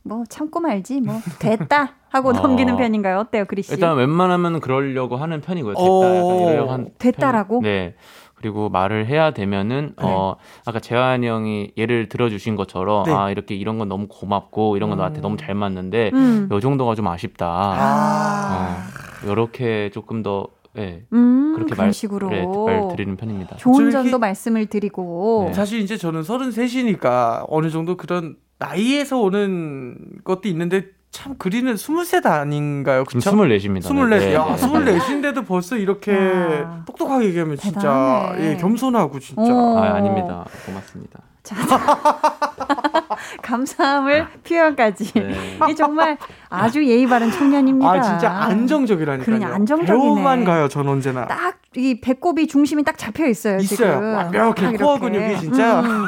[0.03, 2.33] 뭐 참고 말지 뭐 됐다 하고 어.
[2.33, 3.17] 넘기는 편인가요?
[3.19, 3.73] 어때요, 그리 씨?
[3.73, 5.73] 일단 웬만하면 그러려고 하는 편이고요.
[5.75, 6.03] 됐다 어.
[6.15, 7.59] 약간 이러려고 한 됐다라고?
[7.61, 7.95] 편- 네.
[8.41, 10.35] 그리고 말을 해야 되면은 어
[10.65, 13.13] 아까 재환이 형이 예를 들어주신 것처럼 네.
[13.13, 15.21] 아 이렇게 이런 건 너무 고맙고 이런 건 나한테 음.
[15.21, 16.49] 너무 잘 맞는데 음.
[16.51, 17.47] 요 정도가 좀 아쉽다.
[17.47, 18.91] 아.
[19.23, 21.03] 어, 요렇게 조금 더 예.
[21.13, 23.57] 음, 그렇게 말, 식으로 네, 말 드리는 편입니다.
[23.57, 25.53] 좋은 점도 말씀을 드리고 네.
[25.53, 33.03] 사실 이제 저는 33이니까 어느 정도 그런 나이에서 오는 것도 있는데 참 그리는 23 아닌가요?
[33.07, 33.31] 지금 그쵸?
[33.31, 33.83] 24입니다.
[33.83, 34.33] 24.
[34.33, 36.83] 야, 24인데도 벌써 이렇게 야.
[36.85, 38.45] 똑똑하게 얘기하면 진짜 대단하네.
[38.47, 39.41] 예, 겸손하고 진짜.
[39.43, 39.77] 어.
[39.77, 40.45] 아, 아닙니다.
[40.65, 41.19] 고맙습니다.
[41.43, 41.55] 자,
[43.41, 45.11] 감사함을 표현까지.
[45.13, 45.57] 네.
[45.69, 46.17] 이 정말
[46.49, 47.91] 아주 예의 바른 청년입니다.
[47.91, 49.25] 아 진짜 안정적이라니까요.
[49.25, 49.97] 그러니 안정적이네.
[49.97, 51.27] 배우만 가요 전 언제나.
[51.27, 53.57] 딱 이 배꼽이 중심이 딱 잡혀 있어요.
[53.57, 53.77] 있어요.
[53.77, 54.13] 지금.
[54.13, 54.73] 완벽해.
[54.73, 54.99] 딱 코어.
[54.99, 55.79] 근육이 진짜.
[55.79, 56.05] 음,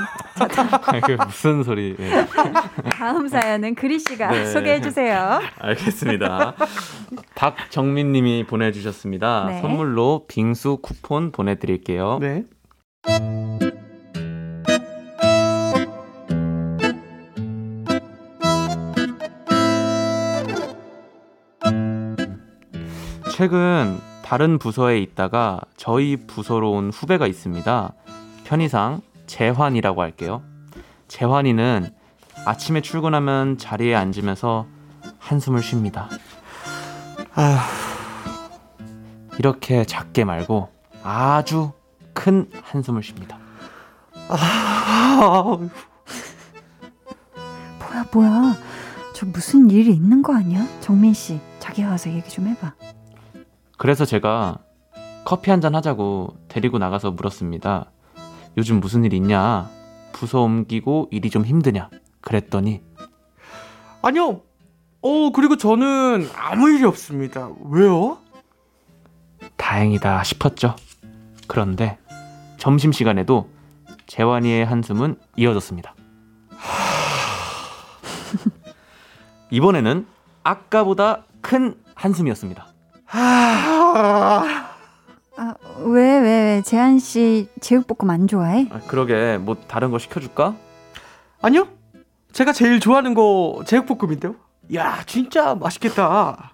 [1.05, 1.95] 그 무슨 소리.
[1.97, 2.27] 예.
[2.91, 4.45] 다음 사연은 그리 씨가 네.
[4.45, 5.39] 소개해 주세요.
[5.59, 6.55] 알겠습니다.
[7.35, 9.45] 박정민 님이 보내주셨습니다.
[9.47, 9.61] 네.
[9.61, 12.17] 선물로 빙수 쿠폰 보내드릴게요.
[12.19, 12.43] 네.
[23.33, 27.93] 최근 다른 부서에 있다가 저희 부서로 온 후배가 있습니다.
[28.43, 30.43] 편의상 재환이라고 할게요.
[31.07, 31.89] 재환이는
[32.45, 34.67] 아침에 출근하면 자리에 앉으면서
[35.17, 36.09] 한숨을 쉽니다.
[37.33, 37.67] 아,
[39.39, 40.69] 이렇게 작게 말고
[41.01, 41.71] 아주
[42.13, 43.39] 큰 한숨을 쉽니다.
[44.29, 45.57] 아,
[47.79, 48.55] 뭐야 뭐야.
[49.15, 50.67] 저 무슨 일이 있는 거 아니야?
[50.81, 52.75] 정민 씨, 자기가 와서 얘기 좀 해봐.
[53.83, 54.59] 그래서 제가
[55.25, 57.91] 커피 한 잔 하자고 데리고 나가서 물었습니다.
[58.55, 59.69] 요즘 무슨 일 있냐?
[60.13, 61.89] 부서 옮기고 일이 좀 힘드냐?
[62.21, 62.81] 그랬더니
[64.01, 64.39] 아니요.
[65.01, 67.49] 어 그리고 저는 아무 일이 없습니다.
[67.65, 68.19] 왜요?
[69.57, 70.77] 다행이다 싶었죠.
[71.47, 71.97] 그런데
[72.59, 73.49] 점심시간에도
[74.07, 75.93] 재환이의 한숨은 이어졌습니다.
[79.51, 80.07] 이번에는
[80.43, 82.67] 아까보다 큰 한숨이었습니다.
[83.95, 84.69] 아,
[85.35, 88.67] 아, 왜, 왜, 왜, 재한 씨 제육볶음 안 좋아해?
[88.71, 90.55] 아, 그러게 뭐 다른 거 시켜줄까?
[91.41, 91.67] 아니요.
[92.31, 94.35] 제가 제일 좋아하는 거 제육볶음인데요.
[94.75, 96.53] 야 진짜 맛있겠다.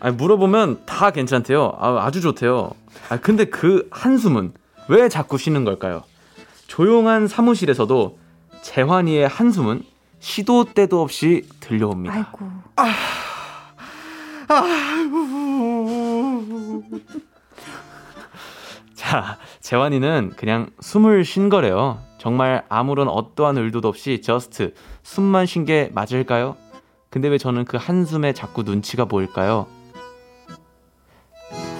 [0.00, 1.74] 아니, 물어보면 다 괜찮대요.
[1.78, 2.70] 아, 아주 좋대요.
[3.08, 4.52] 아, 근데 그 한숨은
[4.88, 6.02] 왜 자꾸 쉬는 걸까요?
[6.66, 8.18] 조용한 사무실에서도
[8.62, 9.82] 재환이의 한숨은
[10.20, 12.14] 시도 때도 없이 들려옵니다.
[12.14, 12.50] 아이고.
[18.94, 22.00] 자, 재환이는 그냥 숨을 쉰 거래요.
[22.18, 26.56] 정말 아무런 어떠한 의도도 없이 저스트 숨만 쉰 게 맞을까요?
[27.10, 29.66] 근데 왜 저는 그 한숨에 자꾸 눈치가 보일까요?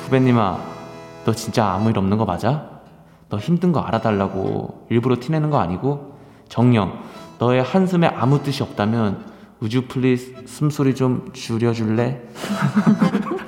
[0.05, 0.59] 후배님아,
[1.25, 2.81] 너 진짜 아무 일 없는 거 맞아?
[3.29, 6.17] 너 힘든 거 알아달라고 일부러 티내는 거 아니고?
[6.49, 6.99] 정녕,
[7.39, 9.27] 너의 한숨에 아무 뜻이 없다면
[9.61, 12.23] would you please 숨소리 좀 줄여줄래?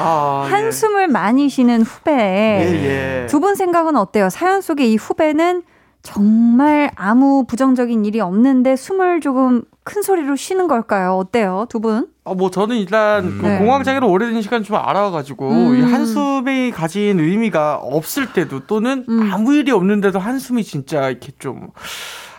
[0.00, 0.50] 아, 아, 예.
[0.52, 2.12] 한숨을 많이 쉬는 후배.
[2.12, 3.26] 예, 예.
[3.26, 4.30] 두분 생각은 어때요?
[4.30, 5.62] 사연 속에 이 후배는
[6.02, 11.16] 정말 아무 부정적인 일이 없는데 숨을 조금 큰 소리로 쉬는 걸까요?
[11.16, 11.66] 어때요?
[11.68, 12.08] 두 분?
[12.24, 13.38] 아, 뭐 저는 일단 음.
[13.40, 13.58] 그 네.
[13.58, 15.76] 공황장애를 오래된 시간 좀 알아가지고 음.
[15.76, 19.30] 이 한숨이 가진 의미가 없을 때도 또는 음.
[19.32, 21.68] 아무 일이 없는데도 한숨이 진짜 이렇게 좀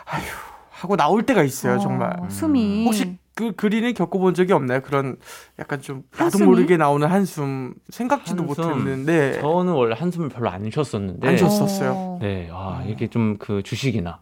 [0.05, 0.24] 아휴
[0.72, 2.16] 하고 나올 때가 있어요 정말.
[2.20, 2.86] 어, 숨이.
[2.86, 4.82] 혹시 그 그린을 겪어본 적이 없나요?
[4.82, 5.18] 그런
[5.58, 6.46] 약간 좀 나도 한숨이?
[6.46, 8.66] 모르게 나오는 한숨 생각지도 한숨.
[8.68, 11.92] 못했는데 저는 원래 한숨을 별로 안 쉬었었는데 안 쉬었어요.
[11.96, 12.20] 어.
[12.22, 14.22] 네, 아, 이게 좀 그 주식이나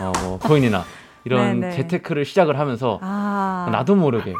[0.00, 0.82] 어, 뭐 코인이나
[1.28, 1.74] 이런 네네.
[1.76, 3.68] 재테크를 시작을 하면서 아.
[3.70, 4.32] 나도 모르게.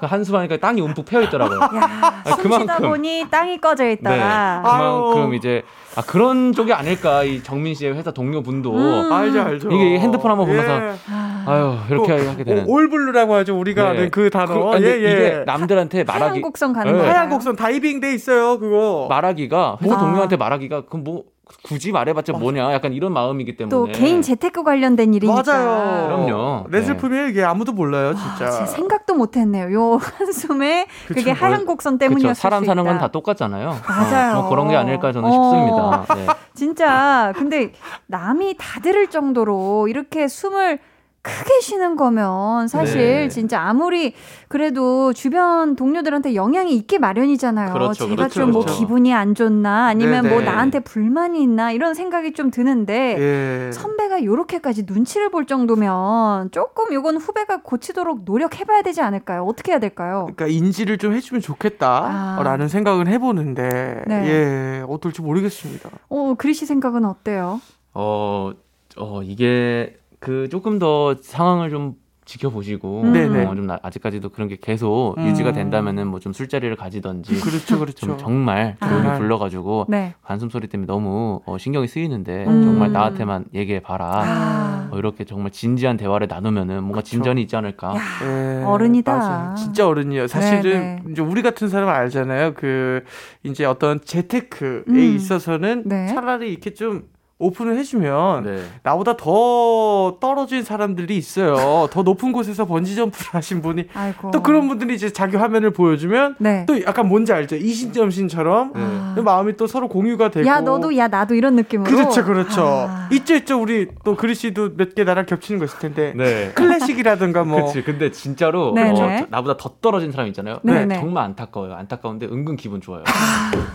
[0.00, 1.60] 그 한숨 하니까 땅이 움푹 패여 있더라고요.
[1.60, 2.88] 야, 쉬다 그만큼.
[2.88, 4.62] 보니 땅이 꺼져 네, 있다가.
[4.62, 5.34] 그만큼 아유.
[5.34, 5.62] 이제
[5.96, 9.12] 아 그런 쪽이 아닐까 이 정민 씨의 회사 동료 분도 음.
[9.12, 9.70] 알죠 알죠.
[9.70, 10.94] 이게 핸드폰 한번 보면서 예.
[11.10, 12.64] 아, 아유 이렇게 그, 하게 되는.
[12.66, 13.88] 오- 올블루라고 하죠 우리가 네.
[13.90, 14.54] 아는 그 단어.
[14.70, 14.96] 그- 아니, 예, 예.
[14.96, 17.06] 이게 남들한테 말하기 하얀 곡선 가는 네.
[17.06, 19.06] 하얀 곡선 다이빙 돼 있어요 그거.
[19.10, 19.98] 말하기가 회사 아.
[19.98, 21.24] 동료한테 말하기가 그럼 뭐
[21.62, 25.42] 굳이 말해봤자 뭐냐 약간 이런 마음이기 때문에 또 개인 재테크 관련된 일이니까.
[25.42, 26.06] 맞아요.
[26.06, 26.66] 그럼요.
[26.70, 26.86] 내 네.
[26.86, 28.50] 슬픔이에요 이게 아무도 몰라요 아, 진짜.
[28.50, 29.72] 진짜 생각도 못했네요.
[29.72, 31.44] 요 한숨에 그게 그쵸.
[31.44, 32.98] 하얀 곡선 때문이었을 사람 수 사는 건.
[32.98, 33.76] 다 똑같잖아요.
[33.86, 34.38] 맞아요.
[34.38, 36.04] 어, 뭐 그런 게 아닐까 저는 어.
[36.06, 36.14] 싶습니다.
[36.14, 36.26] 네.
[36.54, 37.72] 진짜 근데
[38.06, 40.78] 남이 다 들을 정도로 이렇게 숨을
[41.22, 43.28] 크게 쉬는 거면 사실 네.
[43.28, 44.14] 진짜 아무리
[44.48, 47.74] 그래도 주변 동료들한테 영향이 있게 마련이잖아요.
[47.74, 48.78] 그렇죠, 제가 그렇죠, 좀뭐 그렇죠.
[48.78, 50.46] 기분이 안 좋나 아니면 네, 뭐 네.
[50.46, 53.72] 나한테 불만이 있나 이런 생각이 좀 드는데 예.
[53.72, 59.44] 선배가 요렇게까지 눈치를 볼 정도면 조금 요건 후배가 고치도록 노력해봐야 되지 않을까요?
[59.44, 60.26] 어떻게 해야 될까요?
[60.34, 62.68] 그러니까 인지를 좀 해주면 좋겠다라는 아.
[62.68, 64.26] 생각은 해보는데 네.
[64.26, 65.90] 예 어떨지 모르겠습니다.
[66.08, 67.60] 어, 그리씨 생각은 어때요?
[67.92, 68.52] 어,
[68.96, 71.94] 어 이게 그 조금 더 상황을 좀
[72.26, 73.12] 지켜보시고 음.
[73.12, 73.46] 네네.
[73.46, 75.26] 어, 좀 나- 아직까지도 그런 게 계속 음.
[75.26, 78.06] 유지가 된다면은 뭐 좀 술자리를 가지던지 그렇죠 그렇죠.
[78.06, 78.88] 좀 정말 아.
[78.88, 80.14] 조용히 불러가지고 네.
[80.20, 82.62] 한숨 소리 때문에 너무 어, 신경이 쓰이는데 음.
[82.62, 84.22] 정말 나한테만 얘기해 봐라.
[84.22, 84.88] 아.
[84.92, 87.10] 어, 이렇게 정말 진지한 대화를 나누면은 뭔가 그쵸.
[87.12, 87.94] 진전이 있지 않을까.
[87.96, 89.16] 야, 예, 어른이다.
[89.16, 89.54] 맞아요.
[89.56, 90.26] 진짜 어른이에요.
[90.26, 92.52] 사실은 네, 이제 우리 같은 사람은 알잖아요.
[92.54, 93.02] 그
[93.42, 94.98] 이제 어떤 재테크에 음.
[95.16, 96.06] 있어서는 네.
[96.08, 97.04] 차라리 이렇게 좀
[97.40, 98.62] 오픈을 해주면 네.
[98.82, 101.88] 나보다 더 떨어진 사람들이 있어요.
[101.90, 104.30] 더 높은 곳에서 번지 점프를 하신 분이 아이고.
[104.30, 106.66] 또 그런 분들이 이제 자기 화면을 보여주면 네.
[106.66, 107.56] 또 약간 뭔지 알죠?
[107.56, 108.80] 이신점신처럼 네.
[108.82, 109.12] 아.
[109.14, 110.46] 그 마음이 또 서로 공유가 되고.
[110.46, 111.90] 야 너도 야 나도 이런 느낌으로.
[111.90, 112.62] 그렇죠, 그렇죠.
[112.88, 113.08] 아.
[113.12, 113.60] 있죠, 있죠.
[113.60, 116.12] 우리 또 그리 씨도 몇 개 나랑 겹치는 거 있을 텐데.
[116.16, 116.50] 네.
[116.54, 117.64] 클래식이라든가 뭐.
[117.64, 117.82] 그치.
[117.82, 119.00] 근데 진짜로 네네.
[119.22, 120.58] 어, 나보다 더 떨어진 사람 있잖아요.
[120.62, 120.96] 네네.
[120.98, 121.74] 정말 안타까워요.
[121.74, 123.04] 안타까운데 은근 기분 좋아요.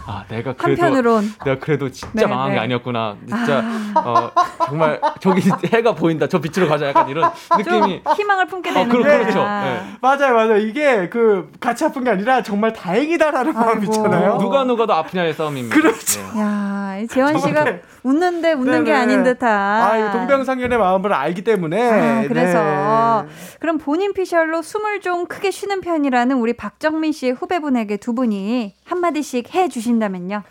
[0.05, 2.55] 아, 내가 그래도 한편으로는 내가 그래도 진짜 네, 망한 네.
[2.55, 3.15] 게 아니었구나.
[3.27, 3.54] 진짜
[3.95, 4.31] 어,
[4.65, 6.27] 정말 저기 해가 보인다.
[6.27, 6.87] 저 빛으로 가자.
[6.87, 9.19] 약간 이런 느낌이 좀 희망을 품게 어, 되는 그렇- 거야.
[9.19, 9.39] 그렇죠.
[9.43, 9.81] 네.
[10.01, 10.57] 맞아요, 맞아요.
[10.57, 13.83] 이게 그 같이 아픈 게 아니라 정말 다행이다라는 마음 아이고.
[13.83, 14.37] 있잖아요.
[14.39, 15.75] 누가 누가 더 아프냐의 싸움입니다.
[15.75, 16.21] 그렇죠.
[16.33, 16.41] 네.
[16.41, 17.81] 야, 이 재환 씨가 네.
[18.03, 19.03] 웃는데 웃는 게 네네.
[19.03, 19.49] 아닌 듯한.
[19.49, 22.23] 아, 이거 동병상련의 마음을 알기 때문에.
[22.23, 23.55] 아, 그래서 네.
[23.59, 29.53] 그럼 본인 피셜로 숨을 좀 크게 쉬는 편이라는 우리 박정민 씨의 후배분에게 두 분이 한마디씩
[29.55, 30.43] 해 주신다면요.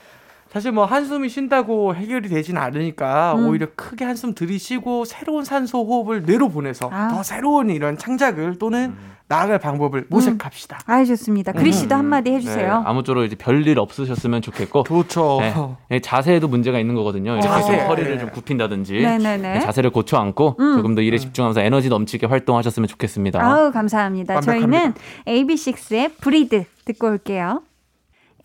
[0.55, 3.49] 사실 뭐 한숨이 쉰다고 해결이 되진 않으니까 음.
[3.49, 7.09] 오히려 크게 한숨 들이쉬고 새로운 산소 호흡을 뇌로 보내서 아.
[7.09, 8.95] 더 새로운 이런 창작을 또는
[9.27, 10.79] 나아갈 방법을 모색합시다.
[10.87, 11.51] 아유 좋습니다.
[11.51, 12.85] 그리 씨도 한마디 해 네, 주세요.
[12.87, 15.39] 아무쪼록 이제 별일 없으셨으면 좋겠고 좋죠.
[15.41, 15.55] 네.
[15.89, 17.33] 네, 자세에도 문제가 있는 거거든요.
[17.33, 17.49] 이렇게.
[17.49, 18.19] 좀 허리를 네.
[18.21, 19.55] 좀 굽힌다든지 네네네.
[19.55, 20.77] 네, 자세를 고쳐 앉고 음.
[20.77, 23.43] 조금 더 일에 집중하면서 에너지 넘치게 활동하셨으면 좋겠습니다.
[23.43, 24.35] 아우 감사합니다.
[24.35, 24.95] 완벽합니다.
[25.27, 27.63] 저희는 AB6IX의 브리드 듣고 올게요.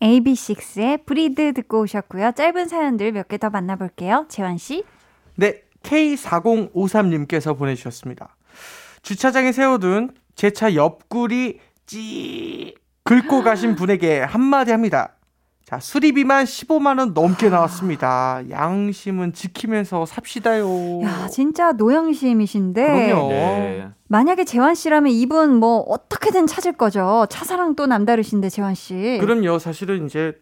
[0.02, 2.32] AB6IX의 브리드 듣고 오셨고요.
[2.32, 4.26] 짧은 사연들 몇 개 더 만나볼게요.
[4.28, 4.84] 재환 씨.
[5.36, 8.36] 네, K4053님께서 보내주셨습니다.
[9.02, 12.74] 주차장에 세워둔 제 차 옆구리 찌
[13.04, 15.16] 긁고 가신 분에게 한마디 합니다.
[15.70, 18.42] 자, 수리비만 15만원 넘게 나왔습니다.
[18.50, 21.00] 양심은 지키면서 삽시다요.
[21.04, 23.06] 야 진짜 노영심이신데.
[23.06, 23.28] 그럼요.
[23.28, 23.88] 네.
[24.08, 27.24] 만약에 재환 씨라면 이분 뭐 어떻게든 찾을 거죠.
[27.30, 29.18] 차사랑 또 남다르신데 재환 씨.
[29.20, 29.60] 그럼요.
[29.60, 30.32] 사실은 이제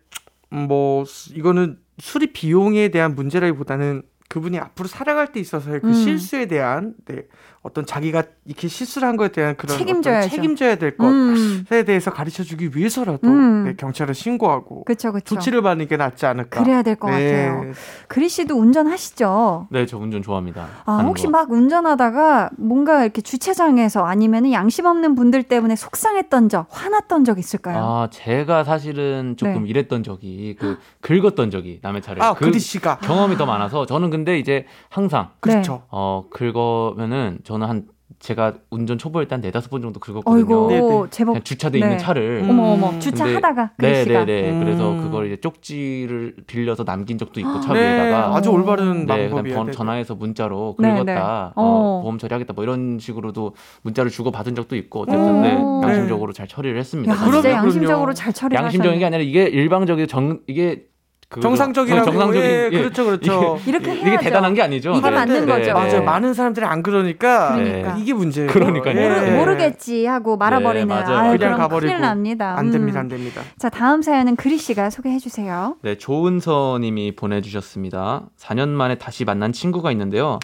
[0.54, 5.92] 음, 뭐 수- 이거는 수리 비용에 대한 문제라기보다는 그분이 앞으로 살아갈 때 있어서의 그 음.
[5.92, 7.24] 실수에 대한 네,
[7.68, 10.30] 어떤 자기가 이렇게 실수를 한 거에 대한 그런 책임져야죠.
[10.30, 11.64] 책임져야 될 것에 음.
[11.68, 13.64] 대해서 가르쳐 주기 위해서라도 음.
[13.64, 15.34] 네, 경찰에 신고하고 그쵸 그쵸.
[15.34, 16.62] 조치를 받는 게 낫지 않을까.
[16.62, 17.46] 그래야 될것 네.
[17.46, 17.72] 같아요.
[18.08, 19.68] 그리 씨도 운전하시죠?
[19.70, 20.66] 네, 저 운전 좋아합니다.
[20.86, 21.30] 아, 혹시 거.
[21.30, 27.78] 막 운전하다가 뭔가 이렇게 주차장에서 아니면 양심 없는 분들 때문에 속상했던 적, 화났던 적 있을까요?
[27.78, 29.68] 아, 제가 사실은 조금 네.
[29.70, 34.08] 이랬던 적이 그 긁었던 적이 남의 차를 아, 그 그리 씨가 경험이 더 많아서 저는
[34.08, 35.82] 근데 이제 항상 그렇죠.
[35.90, 37.84] 어 긁으면은 저는 한
[38.20, 40.34] 제가 운전 초보일 때 한 네다섯 번 정도 긁었거든요.
[40.34, 40.68] 어이고
[41.04, 41.84] 네, 제법 그냥 주차돼 네.
[41.84, 42.42] 있는 차를.
[42.44, 42.50] 음.
[42.50, 44.50] 어머 어머 주차하다가 그리 네, 씨가 네, 네.
[44.50, 44.60] 음.
[44.64, 48.34] 그래서 그걸 이제 쪽지를 빌려서 남긴 적도 있고 차 네, 위에다가.
[48.36, 49.64] 아주 올바른 네, 방법이에요.
[49.64, 49.72] 네.
[49.72, 51.04] 전화해서 문자로 네, 긁었다.
[51.04, 51.12] 네.
[51.20, 52.00] 어, 어.
[52.02, 52.54] 보험 처리하겠다.
[52.54, 55.40] 뭐 이런 식으로도 문자를 주고 받은 적도 있고 어쨌든 오.
[55.42, 55.92] 네, 네.
[55.92, 57.12] 양심적으로 잘 처리를 했습니다.
[57.12, 57.48] 야, 그럼요.
[57.48, 59.16] 양심적으로 잘 처리를 양심적인 게 하셨네.
[59.16, 60.86] 아니라 이게 일방적인 정 이게
[61.28, 61.48] 그거죠.
[61.48, 62.78] 정상적이라고 정상적인 예, 예.
[62.78, 63.58] 그렇죠 그렇죠.
[63.68, 64.08] 이렇게 이게, 해야죠.
[64.14, 64.92] 이게 대단한 게 아니죠.
[64.92, 65.10] 이게 네.
[65.10, 65.64] 맞는 네, 거죠.
[65.66, 65.72] 네.
[65.74, 66.02] 맞아요.
[66.02, 67.96] 많은 사람들이 안 그러니까 그러니까.
[67.98, 68.50] 이게 문제예요.
[68.50, 68.98] 그러니까요.
[68.98, 69.08] 예.
[69.08, 70.94] 모르, 모르겠지 하고 말아버리는 네.
[70.94, 71.90] 아유, 그냥 가버리고.
[71.92, 72.54] 큰일 납니다.
[72.56, 73.02] 안 됩니다, 음.
[73.02, 73.42] 안 됩니다.
[73.58, 75.76] 자 다음 사연은 그리 씨가 소개해 주세요.
[75.82, 78.22] 네, 조은서님이 보내주셨습니다.
[78.38, 80.38] 4년 만에 다시 만난 친구가 있는데요.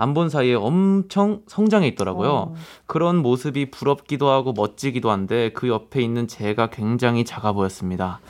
[0.00, 2.30] 안 본 사이에 엄청 성장해 있더라고요.
[2.30, 2.54] 어.
[2.86, 8.20] 그런 모습이 부럽기도 하고 멋지기도 한데 그 옆에 있는 제가 굉장히 작아 보였습니다.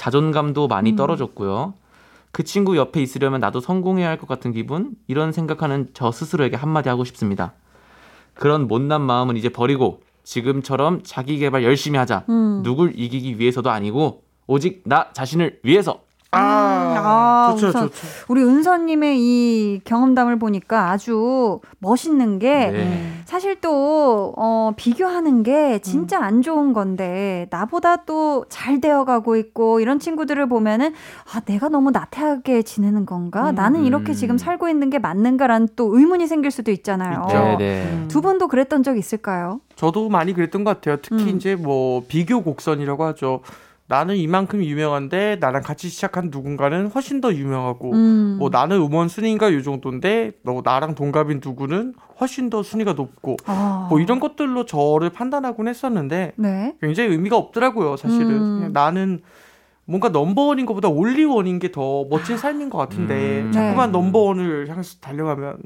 [0.00, 0.96] 자존감도 많이 음.
[0.96, 1.74] 떨어졌고요.
[2.32, 4.92] 그 친구 옆에 있으려면 나도 성공해야 할 것 같은 기분?
[5.08, 7.52] 이런 생각하는 저 스스로에게 한마디 하고 싶습니다.
[8.32, 12.24] 그런 못난 마음은 이제 버리고 지금처럼 자기 개발 열심히 하자.
[12.30, 12.62] 음.
[12.62, 16.00] 누굴 이기기 위해서도 아니고 오직 나 자신을 위해서.
[16.30, 17.00] 아, 아,
[17.56, 18.06] 좋죠, 우선 좋죠.
[18.28, 23.12] 우리 은서님의 이 경험담을 보니까 아주 멋있는 게 네.
[23.24, 29.98] 사실 또 어, 비교하는 게 진짜 안 좋은 건데 나보다 또 잘 되어가고 있고 이런
[29.98, 30.92] 친구들을 보면은
[31.32, 33.50] 아 내가 너무 나태하게 지내는 건가?
[33.50, 33.54] 음.
[33.54, 34.14] 나는 이렇게 음.
[34.14, 37.26] 지금 살고 있는 게 맞는가라는 또 의문이 생길 수도 있잖아요.
[37.28, 38.04] 네, 네.
[38.08, 39.60] 두 분도 그랬던 적 있을까요?
[39.76, 40.96] 저도 많이 그랬던 것 같아요.
[41.00, 41.36] 특히 음.
[41.36, 43.40] 이제 뭐 비교 곡선이라고 하죠.
[43.90, 48.36] 나는 이만큼 유명한데 나랑 같이 시작한 누군가는 훨씬 더 유명하고 음.
[48.38, 53.88] 뭐 나는 음원 순위가 요 정도인데 너 나랑 동갑인 누구는 훨씬 더 순위가 높고 아.
[53.90, 56.76] 뭐 이런 것들로 저를 판단하곤 했었는데 네.
[56.80, 57.96] 굉장히 의미가 없더라고요.
[57.96, 58.56] 사실은 음.
[58.58, 59.22] 그냥 나는
[59.86, 63.50] 뭔가 넘버원인 것보다 올리원인 게 더 멋진 삶인 것 같은데 음.
[63.50, 63.98] 자꾸만 네.
[63.98, 65.58] 넘버원을 향해서 달려가면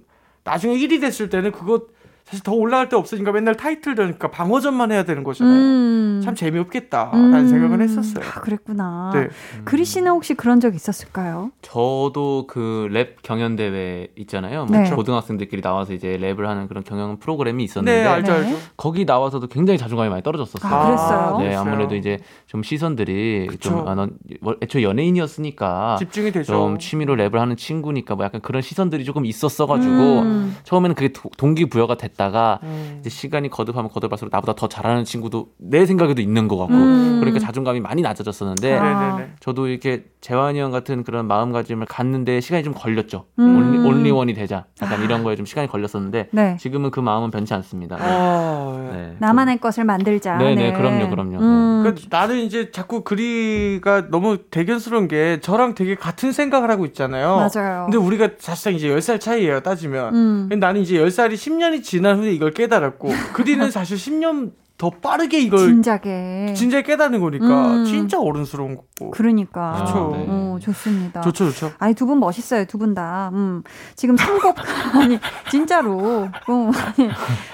[0.45, 1.89] 나중에 1위 됐을 때는 그거
[2.25, 5.55] 사실 더 올라갈 데 없으니까 맨날 타이틀 되니까 방어전만 해야 되는 거잖아요.
[5.55, 6.20] 음.
[6.25, 7.47] 참 재미없겠다라는 음.
[7.49, 8.25] 생각을 했었어요.
[8.27, 9.11] 아, 그랬구나.
[9.12, 9.29] 네.
[9.64, 11.51] 그리 씨는 혹시 그런 적 있었을까요?
[11.61, 14.64] 저도 그 랩 경연 대회 있잖아요.
[14.64, 14.89] 뭐 네.
[14.91, 18.39] 고등학생들끼리 나와서 이제 랩을 하는 그런 경연 프로그램이 있었는데 네, 알죠, 네.
[18.47, 18.59] 알죠.
[18.77, 20.72] 거기 나와서도 굉장히 자존감이 많이 떨어졌었어요.
[20.75, 21.37] 아, 그랬어요?
[21.39, 21.61] 네, 그랬어요.
[21.61, 23.68] 아무래도 이제 좀 시선들이 그쵸.
[23.70, 24.16] 좀 아, 넌
[24.62, 26.53] 애초에 연예인이었으니까 집중이 되죠.
[26.53, 30.57] 좀 취미로 랩을 하는 친구니까 뭐 약간 그런 시선들이 조금 있었어 가지고 음.
[30.64, 32.97] 처음에는 그게 도- 동기 부여가 됐 다가 음.
[33.01, 37.19] 이제 시간이 거듭하면 거듭할수록 나보다 더 잘하는 친구도 내 생각에도 있는 것 같고 음.
[37.21, 39.09] 그러니까 자존감이 많이 낮아졌었는데 아.
[39.17, 39.33] 네네네.
[39.41, 43.27] 저도 이렇게 재환이 형 같은 그런 마음가짐을 갖는데 시간이 좀 걸렸죠.
[43.39, 43.57] 음.
[43.57, 44.65] only, only one이 되자.
[44.81, 46.57] 약간 이런 거에 좀 시간이 걸렸었는데 네.
[46.59, 47.97] 지금은 그 마음은 변치 않습니다.
[48.01, 48.97] 아, 예.
[48.97, 49.17] 네.
[49.19, 50.39] 나만의 것을 만들자.
[50.39, 51.39] 네네, 그럼요, 그럼요.
[51.41, 51.83] 음.
[51.85, 57.49] 그 나는 이제 자꾸 그리가 너무 대견스러운 게 저랑 되게 같은 생각을 하고 있잖아요.
[57.55, 57.85] 맞아요.
[57.85, 60.15] 근데 우리가 사실상 이제 10살 차이예요, 따지면.
[60.15, 60.47] 음.
[60.49, 65.61] 근데 나는 이제 10살이 10년이 지난 후에 이걸 깨달았고 그리는 사실 10년 더 빠르게 이걸
[65.61, 66.52] 진작에.
[66.57, 67.84] 진짜 깨닫는 거니까 음.
[67.84, 69.12] 진짜 어른스러운 거고.
[69.12, 69.84] 그러니까.
[69.86, 70.11] 그쵸.
[70.16, 70.26] 네.
[70.28, 71.20] 어, 좋습니다.
[71.20, 71.70] 좋죠, 좋죠.
[71.78, 73.30] 아니 두 분 멋있어요 두 분 다.
[73.32, 73.62] 음
[73.94, 74.57] 지금 삼곡
[75.00, 77.09] 아니 진짜로 어, 아니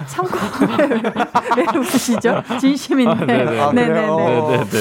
[0.07, 1.03] 삼곡을
[1.59, 2.43] 왜 웃으시죠?
[2.59, 3.13] 진심인데.
[3.21, 3.61] 아, 네네.
[3.61, 3.73] 아?
[3.73, 4.01] 네네네.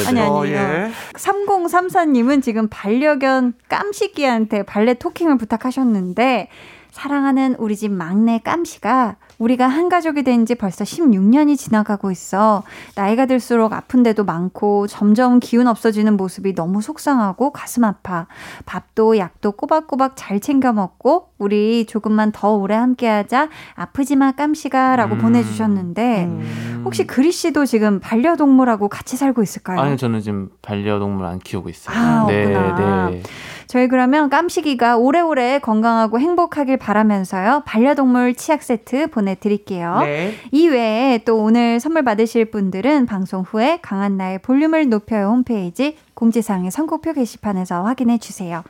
[0.08, 0.56] 아니 어, 아니요.
[0.56, 0.92] 예.
[1.16, 6.48] 3034님은 지금 반려견 깜식이한테 발레 토킹을 부탁하셨는데
[6.92, 12.64] 사랑하는 우리 집 막내 깜시가 우리가 한 가족이 된 지 벌써 16년이 지나가고 있어.
[12.96, 18.26] 나이가 들수록 아픈 데도 많고 점점 기운 없어지는 모습이 너무 속상하고 가슴 아파.
[18.66, 23.50] 밥도 약도 꼬박꼬박 잘 챙겨 먹고 우리 조금만 더 오래 함께 하자.
[23.76, 25.20] 아프지 마 깜시가라고 음.
[25.20, 26.82] 보내주셨는데 음.
[26.86, 29.80] 혹시 그리 씨도 지금 반려동물하고 같이 살고 있을까요?
[29.80, 31.96] 아니요, 저는 지금 반려동물 안 키우고 있어요.
[31.98, 33.10] 아, 네, 없구나.
[33.12, 33.24] 네.
[33.70, 37.62] 저희 그러면 깜식이가 오래오래 건강하고 행복하길 바라면서요.
[37.68, 40.00] 반려동물 치약 세트 보내드릴게요.
[40.00, 40.34] 네.
[40.52, 47.84] 이외에 또 오늘 선물 받으실 분들은 방송 후에 강한나의 볼륨을 높여요 홈페이지 공지사항의 선곡표 게시판에서
[47.84, 48.64] 확인해 주세요.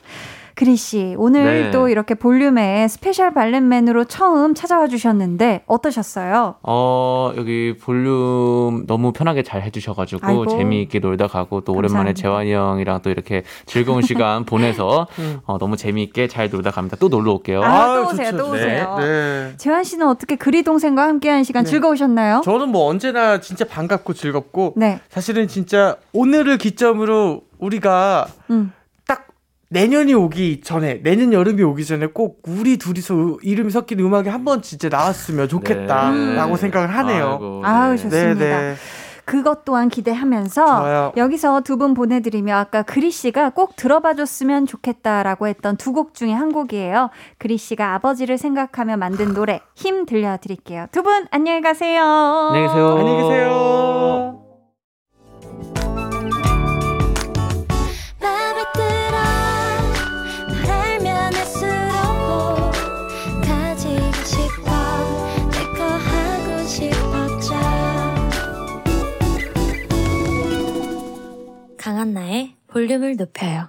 [0.60, 1.72] 그리 씨, 오늘 네.
[1.72, 6.56] 또 이렇게 볼륨에 스페셜 발렌맨으로 처음 찾아와 주셨는데 어떠셨어요?
[6.64, 10.48] 어, 여기 볼륨 너무 편하게 잘 해주셔가지고 아이고.
[10.48, 12.22] 재미있게 놀다 가고 또 오랜만에 감사합니다.
[12.22, 15.40] 재환이 형이랑 또 이렇게 즐거운 시간 보내서 음.
[15.46, 16.98] 어, 너무 재미있게 잘 놀다 갑니다.
[17.00, 17.64] 또 놀러 올게요.
[17.64, 18.38] 아, 또 오세요, 좋죠.
[18.44, 18.60] 또 네.
[18.60, 18.96] 오세요.
[19.00, 19.54] 네.
[19.56, 21.70] 재환 씨는 어떻게 그리 동생과 함께한 시간 네.
[21.70, 22.42] 즐거우셨나요?
[22.44, 25.00] 저는 뭐 언제나 진짜 반갑고 즐겁고 네.
[25.08, 28.74] 사실은 진짜 오늘을 기점으로 우리가 음.
[29.72, 34.30] 딱 내년이 오기 전에 내년 여름이 오기 전에 꼭 우리 둘이서 으- 이름이 섞인 음악이
[34.30, 36.58] 한번 진짜 나왔으면 좋겠다라고 네.
[36.58, 37.62] 생각을 하네요.
[37.64, 37.98] 아유, 네.
[37.98, 38.40] 좋습니다.
[38.40, 38.76] 네네.
[39.26, 41.12] 그것 또한 기대하면서 좋아요.
[41.16, 46.52] 여기서 두 분 보내드리며 아까 그리 씨가 꼭 들어봐줬으면 좋겠다라고 했던 두 곡 중에 한
[46.52, 47.12] 곡이에요.
[47.38, 50.88] 그리 씨가 아버지를 생각하며 만든 노래 힘 들려드릴게요.
[50.92, 52.02] 두 분 안녕히 가세요.
[52.04, 52.98] 안녕히 계세요.
[52.98, 54.39] 안녕히 계세요.
[72.10, 73.68] 강한나의 볼륨을 높여요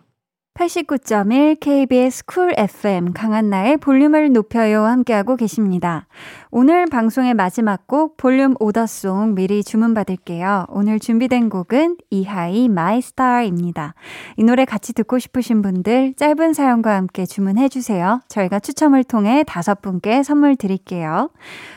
[0.54, 6.06] 89.1 KBS 쿨 FM 강한나의 볼륨을 높여요 함께하고 계십니다.
[6.50, 10.66] 오늘 방송의 마지막 곡 볼륨 오더송 미리 주문받을게요.
[10.68, 13.94] 오늘 준비된 곡은 이하이 My Star입니다.
[14.36, 18.20] 이 노래 같이 듣고 싶으신 분들 짧은 사연과 함께 주문해 주세요.
[18.28, 21.30] 저희가 추첨을 통해 다섯 분께 선물 드릴게요.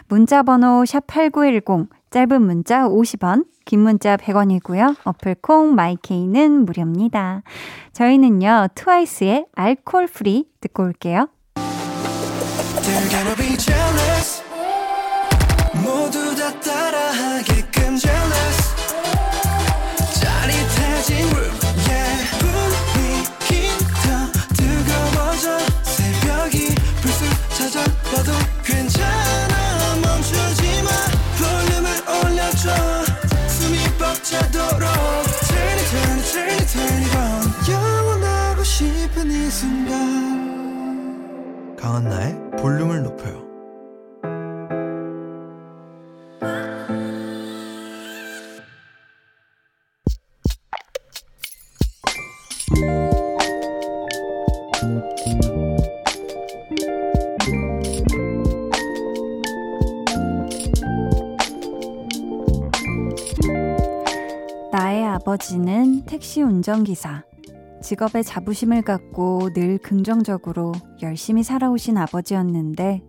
[0.09, 4.97] 문자 번호 샵 8910 짧은 문자 50원, 긴 문자 100원이고요.
[5.03, 7.41] 어플 콩 마이케이는 무료입니다.
[7.91, 11.27] 저희는요, 트와이스의 알콜 프리 듣고 올게요.
[41.77, 43.42] 강한나의 볼륨을 높여요.
[65.23, 67.23] 아버지는 택시 운전기사.
[67.81, 73.01] 직업에 자부심을 갖고 늘 긍정적으로 열심히 살아오신 아버지였는데,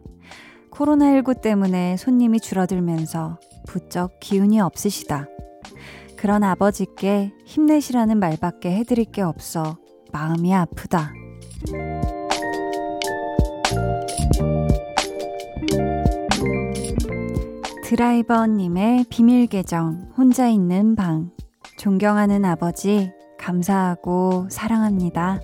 [0.71, 5.27] 코로나19 때문에 손님이 줄어들면서 부쩍 기운이 없으시다.
[6.17, 9.77] 그런 아버지께 힘내시라는 말밖에 해드릴 게 없어
[10.13, 11.13] 마음이 아프다.
[17.83, 21.35] 드라이버님의 비밀 계정, 혼자 있는 방.
[21.77, 25.41] 존경하는 아버지, 감사하고 사랑합니다.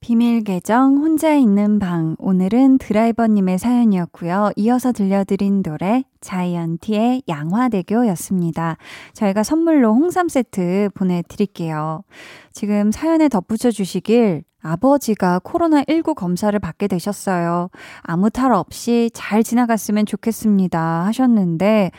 [0.00, 4.52] 비밀 계정 혼자 있는 방 오늘은 드라이버님의 사연이었고요.
[4.54, 8.76] 이어서 들려드린 노래 자이언티의 양화대교였습니다.
[9.14, 12.04] 저희가 선물로 홍삼 세트 보내드릴게요.
[12.52, 17.70] 지금 사연에 덧붙여 주시길 아버지가 코로나19 검사를 받게 되셨어요.
[18.02, 21.90] 아무 탈 없이 잘 지나갔으면 좋겠습니다 하셨는데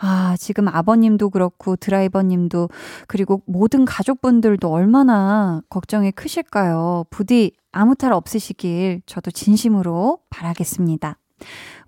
[0.00, 2.68] 아, 지금 아버님도 그렇고 드라이버님도
[3.08, 7.04] 그리고 모든 가족분들도 얼마나 걱정이 크실까요?
[7.10, 11.16] 부디 아무 탈 없으시길 저도 진심으로 바라겠습니다.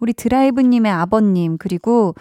[0.01, 2.14] 우리 드라이브님의 아버님, 그리고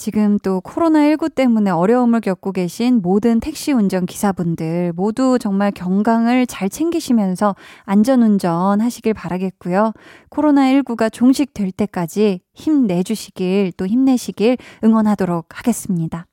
[0.00, 6.70] 지금 또 코로나19 때문에 어려움을 겪고 계신 모든 택시 운전 기사분들 모두 정말 건강을 잘
[6.70, 9.92] 챙기시면서 안전 운전 하시길 바라겠고요.
[10.30, 16.26] 코로나19가 종식될 때까지 힘내주시길 또 힘내시길 응원하도록 하겠습니다.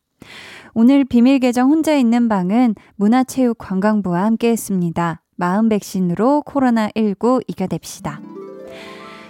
[0.73, 5.21] 오늘 비밀 계정 혼자 있는 방은 문화체육관광부와 함께 했습니다.
[5.35, 8.36] 마음 백신으로 코로나19 이겨냅시다.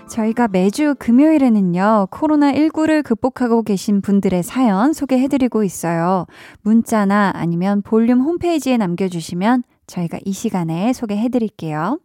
[0.07, 6.25] 저희가 매주 금요일에는요, 코로나19를 극복하고 계신 분들의 사연 소개해드리고 있어요.
[6.61, 11.99] 문자나 아니면 볼륨 홈페이지에 남겨주시면 저희가 이 시간에 소개해드릴게요.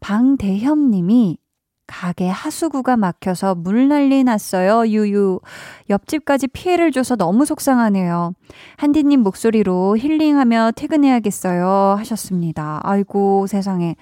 [0.00, 1.38] 방대현 님이
[1.88, 4.86] 가게 하수구가 막혀서 물 난리 났어요.
[4.88, 5.40] 유유.
[5.88, 8.32] 옆집까지 피해를 줘서 너무 속상하네요.
[8.76, 11.96] 한디님 목소리로 힐링하며 퇴근해야겠어요.
[11.98, 12.80] 하셨습니다.
[12.82, 13.96] 아이고, 세상에.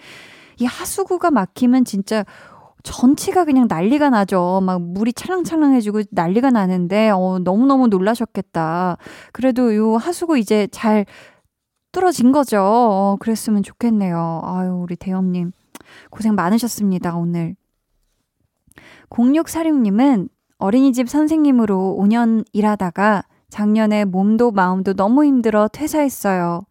[0.59, 2.25] 이 하수구가 막히면 진짜
[2.85, 4.61] 전체가 그냥 난리가 나죠.
[4.63, 8.99] 막 물이 찰랑찰랑해지고 난리가 나는데, 어, 너무너무 놀라셨겠다.
[9.33, 11.07] 그래도 요 하수구 이제 잘
[11.93, 12.61] 뚫어진 거죠.
[12.61, 14.43] 어, 그랬으면 좋겠네요.
[14.45, 15.53] 아유, 우리 대현님.
[16.11, 17.57] 고생 많으셨습니다, 오늘.
[19.11, 20.29] 0646님은
[20.59, 26.63] 어린이집 선생님으로 5년 일하다가 작년에 몸도 마음도 너무 힘들어 퇴사했어요.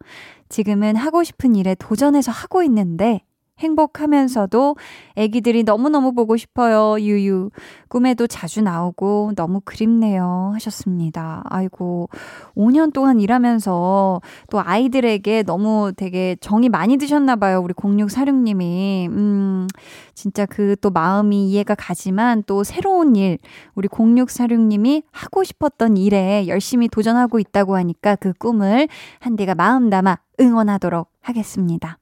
[0.48, 3.22] 지금은 하고 싶은 일에 도전해서 하고 있는데
[3.58, 4.76] 행복하면서도
[5.16, 7.00] 애기들이 너무너무 보고 싶어요.
[7.00, 7.50] 유유.
[7.88, 10.50] 꿈에도 자주 나오고 너무 그립네요.
[10.54, 11.42] 하셨습니다.
[11.46, 12.08] 아이고,
[12.56, 17.60] 5년 동안 일하면서 또 아이들에게 너무 되게 정이 많이 드셨나 봐요.
[17.62, 19.08] 우리 0646님이.
[19.08, 19.66] 음,
[20.14, 23.38] 진짜 그 또 마음이 이해가 가지만 또 새로운 일,
[23.74, 28.86] 우리 0646님이 하고 싶었던 일에 열심히 도전하고 있다고 하니까 그 꿈을
[29.20, 31.98] 한디가 마음 담아 응원하도록 하겠습니다.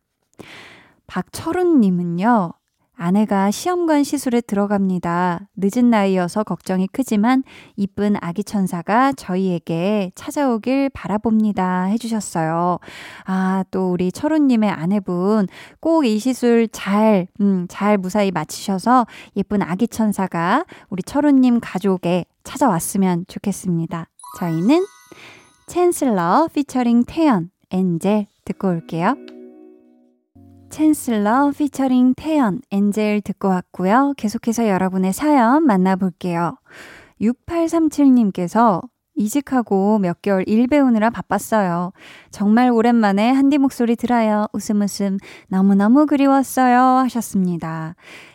[1.12, 2.54] 박철훈님은요,
[2.94, 5.40] 아내가 시험관 시술에 들어갑니다.
[5.56, 7.42] 늦은 나이여서 걱정이 크지만
[7.76, 11.84] 이쁜 아기 천사가 저희에게 찾아오길 바라봅니다.
[11.84, 12.78] 해주셨어요.
[13.26, 15.48] 아, 또 우리 철우님의 아내분
[15.80, 19.06] 꼭 이 시술 잘, 음, 잘 무사히 마치셔서
[19.36, 24.08] 예쁜 아기 천사가 우리 철우님 가족에 찾아왔으면 좋겠습니다.
[24.38, 24.82] 저희는
[25.68, 29.14] 챈슬러 피처링 태연, 엔젤 듣고 올게요.
[30.73, 34.14] 챈슬러 피처링 태연, 엔젤 듣고 왔고요.
[34.16, 36.57] 계속해서 여러분의 사연 만나볼게요.
[37.20, 38.81] 6837님께서
[39.14, 41.92] 이직하고 몇 개월 일 배우느라 바빴어요.
[42.30, 44.46] 정말 오랜만에 한디 목소리 들어요.
[44.52, 46.80] 웃음 웃음 너무너무 그리웠어요.
[47.04, 47.94] 하셨습니다.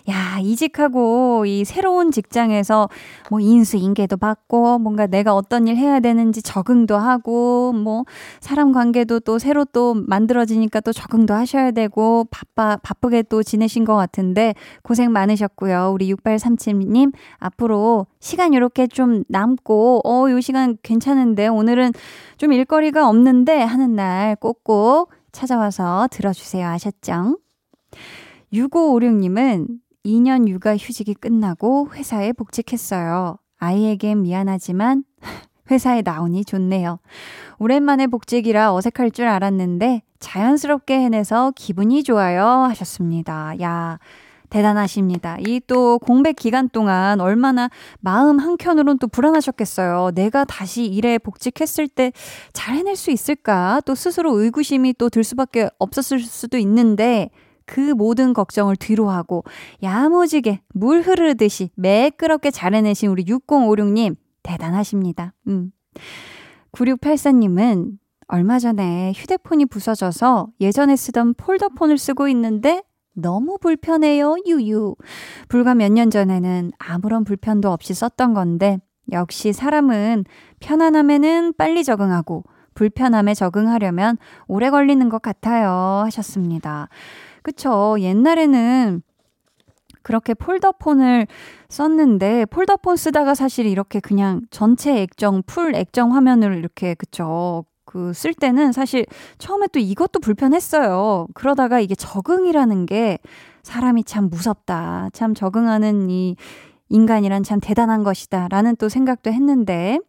[0.10, 2.88] 야, 이직하고 이 새로운 직장에서
[3.30, 8.06] 뭐 인수인계도 받고 뭔가 내가 어떤 일 해야 되는지 적응도 하고 뭐
[8.40, 13.96] 사람 관계도 또 새로 또 만들어지니까 또 적응도 하셔야 되고 바빠 바쁘게 또 지내신 것
[13.96, 15.92] 같은데 고생 많으셨고요.
[15.94, 21.92] 우리 6837님 앞으로 시간 이렇게 좀 남고 어, 요 시간 괜찮은데 오늘은
[22.38, 26.68] 좀 일거리가 없는데 하는 날 꼭꼭 찾아와서 들어주세요.
[26.68, 27.38] 아셨죠?
[28.54, 29.68] 6556님은
[30.06, 33.38] 2년 육아 휴직이 끝나고 회사에 복직했어요.
[33.60, 35.04] 아이에겐 미안하지만
[35.70, 37.00] 회사에 나오니 좋네요.
[37.60, 43.60] 오랜만에 복직이라 어색할 줄 알았는데 자연스럽게 해내서 기분이 좋아요 하셨습니다.
[43.62, 44.00] 야,
[44.50, 45.38] 대단하십니다.
[45.40, 47.70] 이 또 공백 기간 동안 얼마나
[48.00, 50.12] 마음 한켠으론 또 불안하셨겠어요.
[50.16, 52.12] 내가 다시 일에 복직했을 때
[52.54, 53.82] 잘 해낼 수 있을까?
[53.86, 57.30] 또 스스로 의구심이 또 들 수밖에 없었을 수도 있는데
[57.66, 59.44] 그 모든 걱정을 뒤로 하고
[59.84, 65.34] 야무지게 물 흐르듯이 매끄럽게 잘 해내신 우리 6056님 대단하십니다.
[65.48, 65.72] 음.
[66.72, 72.84] 9684님은 얼마 전에 휴대폰이 부서져서 예전에 쓰던 폴더폰을 쓰고 있는데
[73.18, 74.96] 너무 불편해요, 유유.
[75.50, 78.78] 불과 몇 년 전에는 아무런 불편도 없이 썼던 건데,
[79.12, 80.26] 역시 사람은
[80.60, 82.44] 편안함에는 빨리 적응하고,
[82.76, 86.04] 불편함에 적응하려면 오래 걸리는 것 같아요.
[86.06, 86.90] 하셨습니다.
[87.42, 87.96] 그쵸.
[88.00, 89.02] 옛날에는
[90.04, 91.28] 그렇게 폴더폰을
[91.70, 97.66] 썼는데, 폴더폰 쓰다가 사실 이렇게 그냥 전체 액정, 풀 액정 화면을 이렇게, 그쵸.
[97.98, 99.06] 그 쓸 때는 사실
[99.40, 101.28] 처음에 또 이것도 불편했어요.
[101.34, 103.18] 그러다가 이게 적응이라는 게
[103.64, 105.10] 사람이 참 무섭다.
[105.14, 106.36] 참 적응하는 이
[106.90, 108.48] 인간이란 참 대단한 것이다.
[108.50, 110.00] 라는 또 생각도 했는데,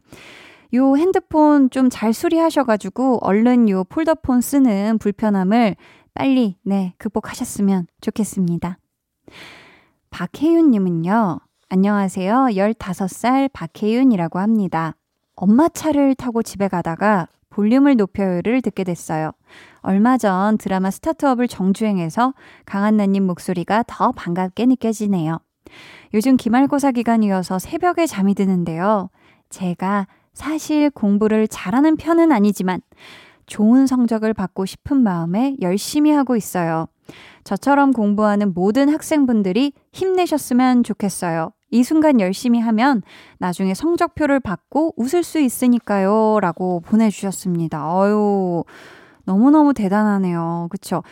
[0.74, 5.76] 요 핸드폰 좀 잘 수리하셔가지고 얼른 요 폴더폰 쓰는 불편함을
[6.14, 8.78] 빨리, 네, 극복하셨으면 좋겠습니다.
[10.10, 12.34] 박혜윤님은요, 안녕하세요.
[12.52, 14.94] 15살 박혜윤이라고 합니다.
[15.34, 17.28] 엄마 차를 타고 집에 가다가
[17.58, 19.32] 볼륨을 높여요를 듣게 됐어요.
[19.80, 22.32] 얼마 전 드라마 스타트업을 정주행해서
[22.64, 25.40] 강한나님 목소리가 더 반갑게 느껴지네요.
[26.14, 29.10] 요즘 기말고사 기간이어서 새벽에 잠이 드는데요.
[29.50, 32.80] 제가 사실 공부를 잘하는 편은 아니지만
[33.46, 36.86] 좋은 성적을 받고 싶은 마음에 열심히 하고 있어요.
[37.42, 41.50] 저처럼 공부하는 모든 학생분들이 힘내셨으면 좋겠어요.
[41.70, 43.02] 이 순간 열심히 하면
[43.38, 46.38] 나중에 성적표를 받고 웃을 수 있으니까요.
[46.40, 47.94] 라고 보내주셨습니다.
[47.94, 48.64] 어유
[49.24, 50.68] 너무너무 대단하네요.
[50.70, 51.02] 그쵸?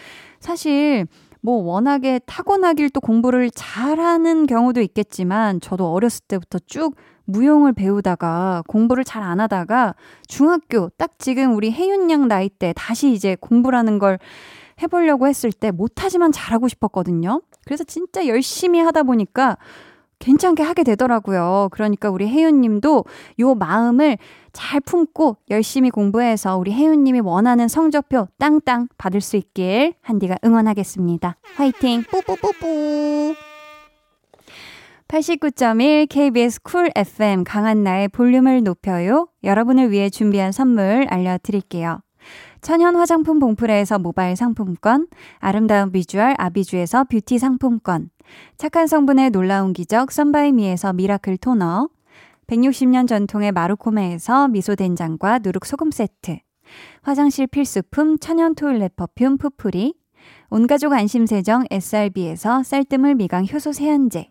[0.40, 1.06] 사실,
[1.42, 6.94] 뭐 워낙에 타고나길 또 공부를 잘하는 경우도 있겠지만, 저도 어렸을 때부터 쭉
[7.26, 9.94] 무용을 배우다가 공부를 잘 안 하다가
[10.28, 14.18] 중학교 딱 지금 우리 혜윤 양 나이 때 다시 이제 공부라는 걸
[14.80, 17.42] 해보려고 했을 때 못하지만 잘하고 싶었거든요.
[17.64, 19.56] 그래서 진짜 열심히 하다 보니까
[20.18, 21.68] 괜찮게 하게 되더라고요.
[21.72, 23.04] 그러니까 우리 혜윤 님도
[23.40, 24.18] 요 마음을
[24.52, 31.36] 잘 품고 열심히 공부해서 우리 혜윤 님이 원하는 성적표 땅땅 받을 수 있길 한디가 응원하겠습니다.
[31.56, 32.02] 화이팅!
[32.10, 33.34] 뿌뿌뿌뿌!
[35.08, 39.28] 89.1 KBS 쿨 FM 강한나의 볼륨을 높여요.
[39.44, 42.00] 여러분을 위해 준비한 선물 알려드릴게요.
[42.60, 45.06] 천연 화장품 봉프레에서 모바일 상품권,
[45.38, 48.10] 아름다운 비주얼 아비주에서 뷰티 상품권,
[48.58, 51.88] 착한 성분의 놀라운 기적 썬바이미에서 미라클 토너,
[52.46, 56.38] 160년 전통의 마루코메에서 미소된장과 누룩소금 세트,
[57.02, 59.94] 화장실 필수품 천연 toilet perfume 푸풀이,
[60.50, 64.28] 온가족 안심세정 SRB에서 쌀뜨물 미강 효소 세안제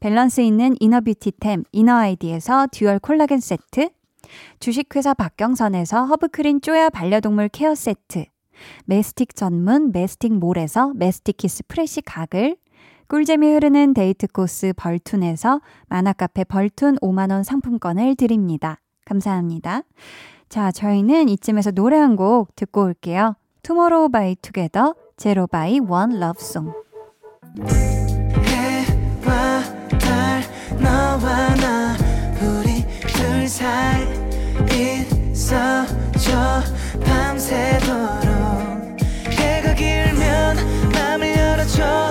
[0.00, 3.90] 밸런스 있는 이너뷰티템 이너아이디에서 듀얼 콜라겐 세트
[4.58, 8.24] 주식회사 박경선에서 허브크린 쪼야 반려동물 케어 세트
[8.86, 12.56] 메스틱 전문 메스틱몰에서 메스틱 키스 프레시 가글
[13.08, 18.80] 꿀잼이 흐르는 데이트 코스 벌툰에서 만화카페 벌툰 5만원 상품권을 드립니다.
[19.04, 19.82] 감사합니다.
[20.48, 23.34] 자, 저희는 이쯤에서 노래 한 곡 듣고 올게요.
[23.62, 26.72] 투모로우 바이 투게더 zero by one love song
[28.46, 29.62] 해와
[29.98, 30.42] 달
[30.78, 31.96] 너와 나
[32.42, 34.04] 우리 둘 사이
[35.32, 36.60] 있어줘
[37.04, 38.24] 밤새도록
[39.30, 40.56] 해가 길면
[40.92, 42.10] 맘을 열어줘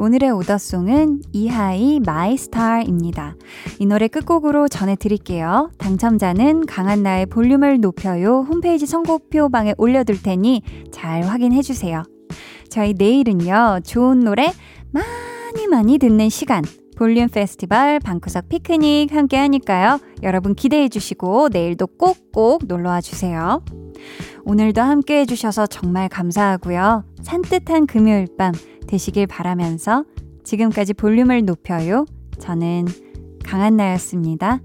[0.00, 3.34] 오늘의 오더송은 이하이 My Star입니다.
[3.80, 5.72] 이 노래 끝곡으로 전해드릴게요.
[5.76, 12.04] 당첨자는 강한나의 볼륨을 높여요 홈페이지 선곡표방에 올려둘 테니 잘 확인해주세요.
[12.70, 14.52] 저희 내일은요, 좋은 노래
[14.92, 16.62] 많이 많이 듣는 시간.
[16.96, 19.98] 볼륨 페스티벌 방구석 피크닉 함께 하니까요.
[20.22, 23.62] 여러분 기대해 주시고 내일도 꼭꼭 놀러 와 주세요.
[24.44, 27.04] 오늘도 함께 해 주셔서 정말 감사하고요.
[27.22, 28.52] 산뜻한 금요일 밤
[28.88, 30.04] 되시길 바라면서
[30.42, 32.04] 지금까지 볼륨을 높여요.
[32.40, 32.86] 저는
[33.44, 34.60] 강한나였습니다.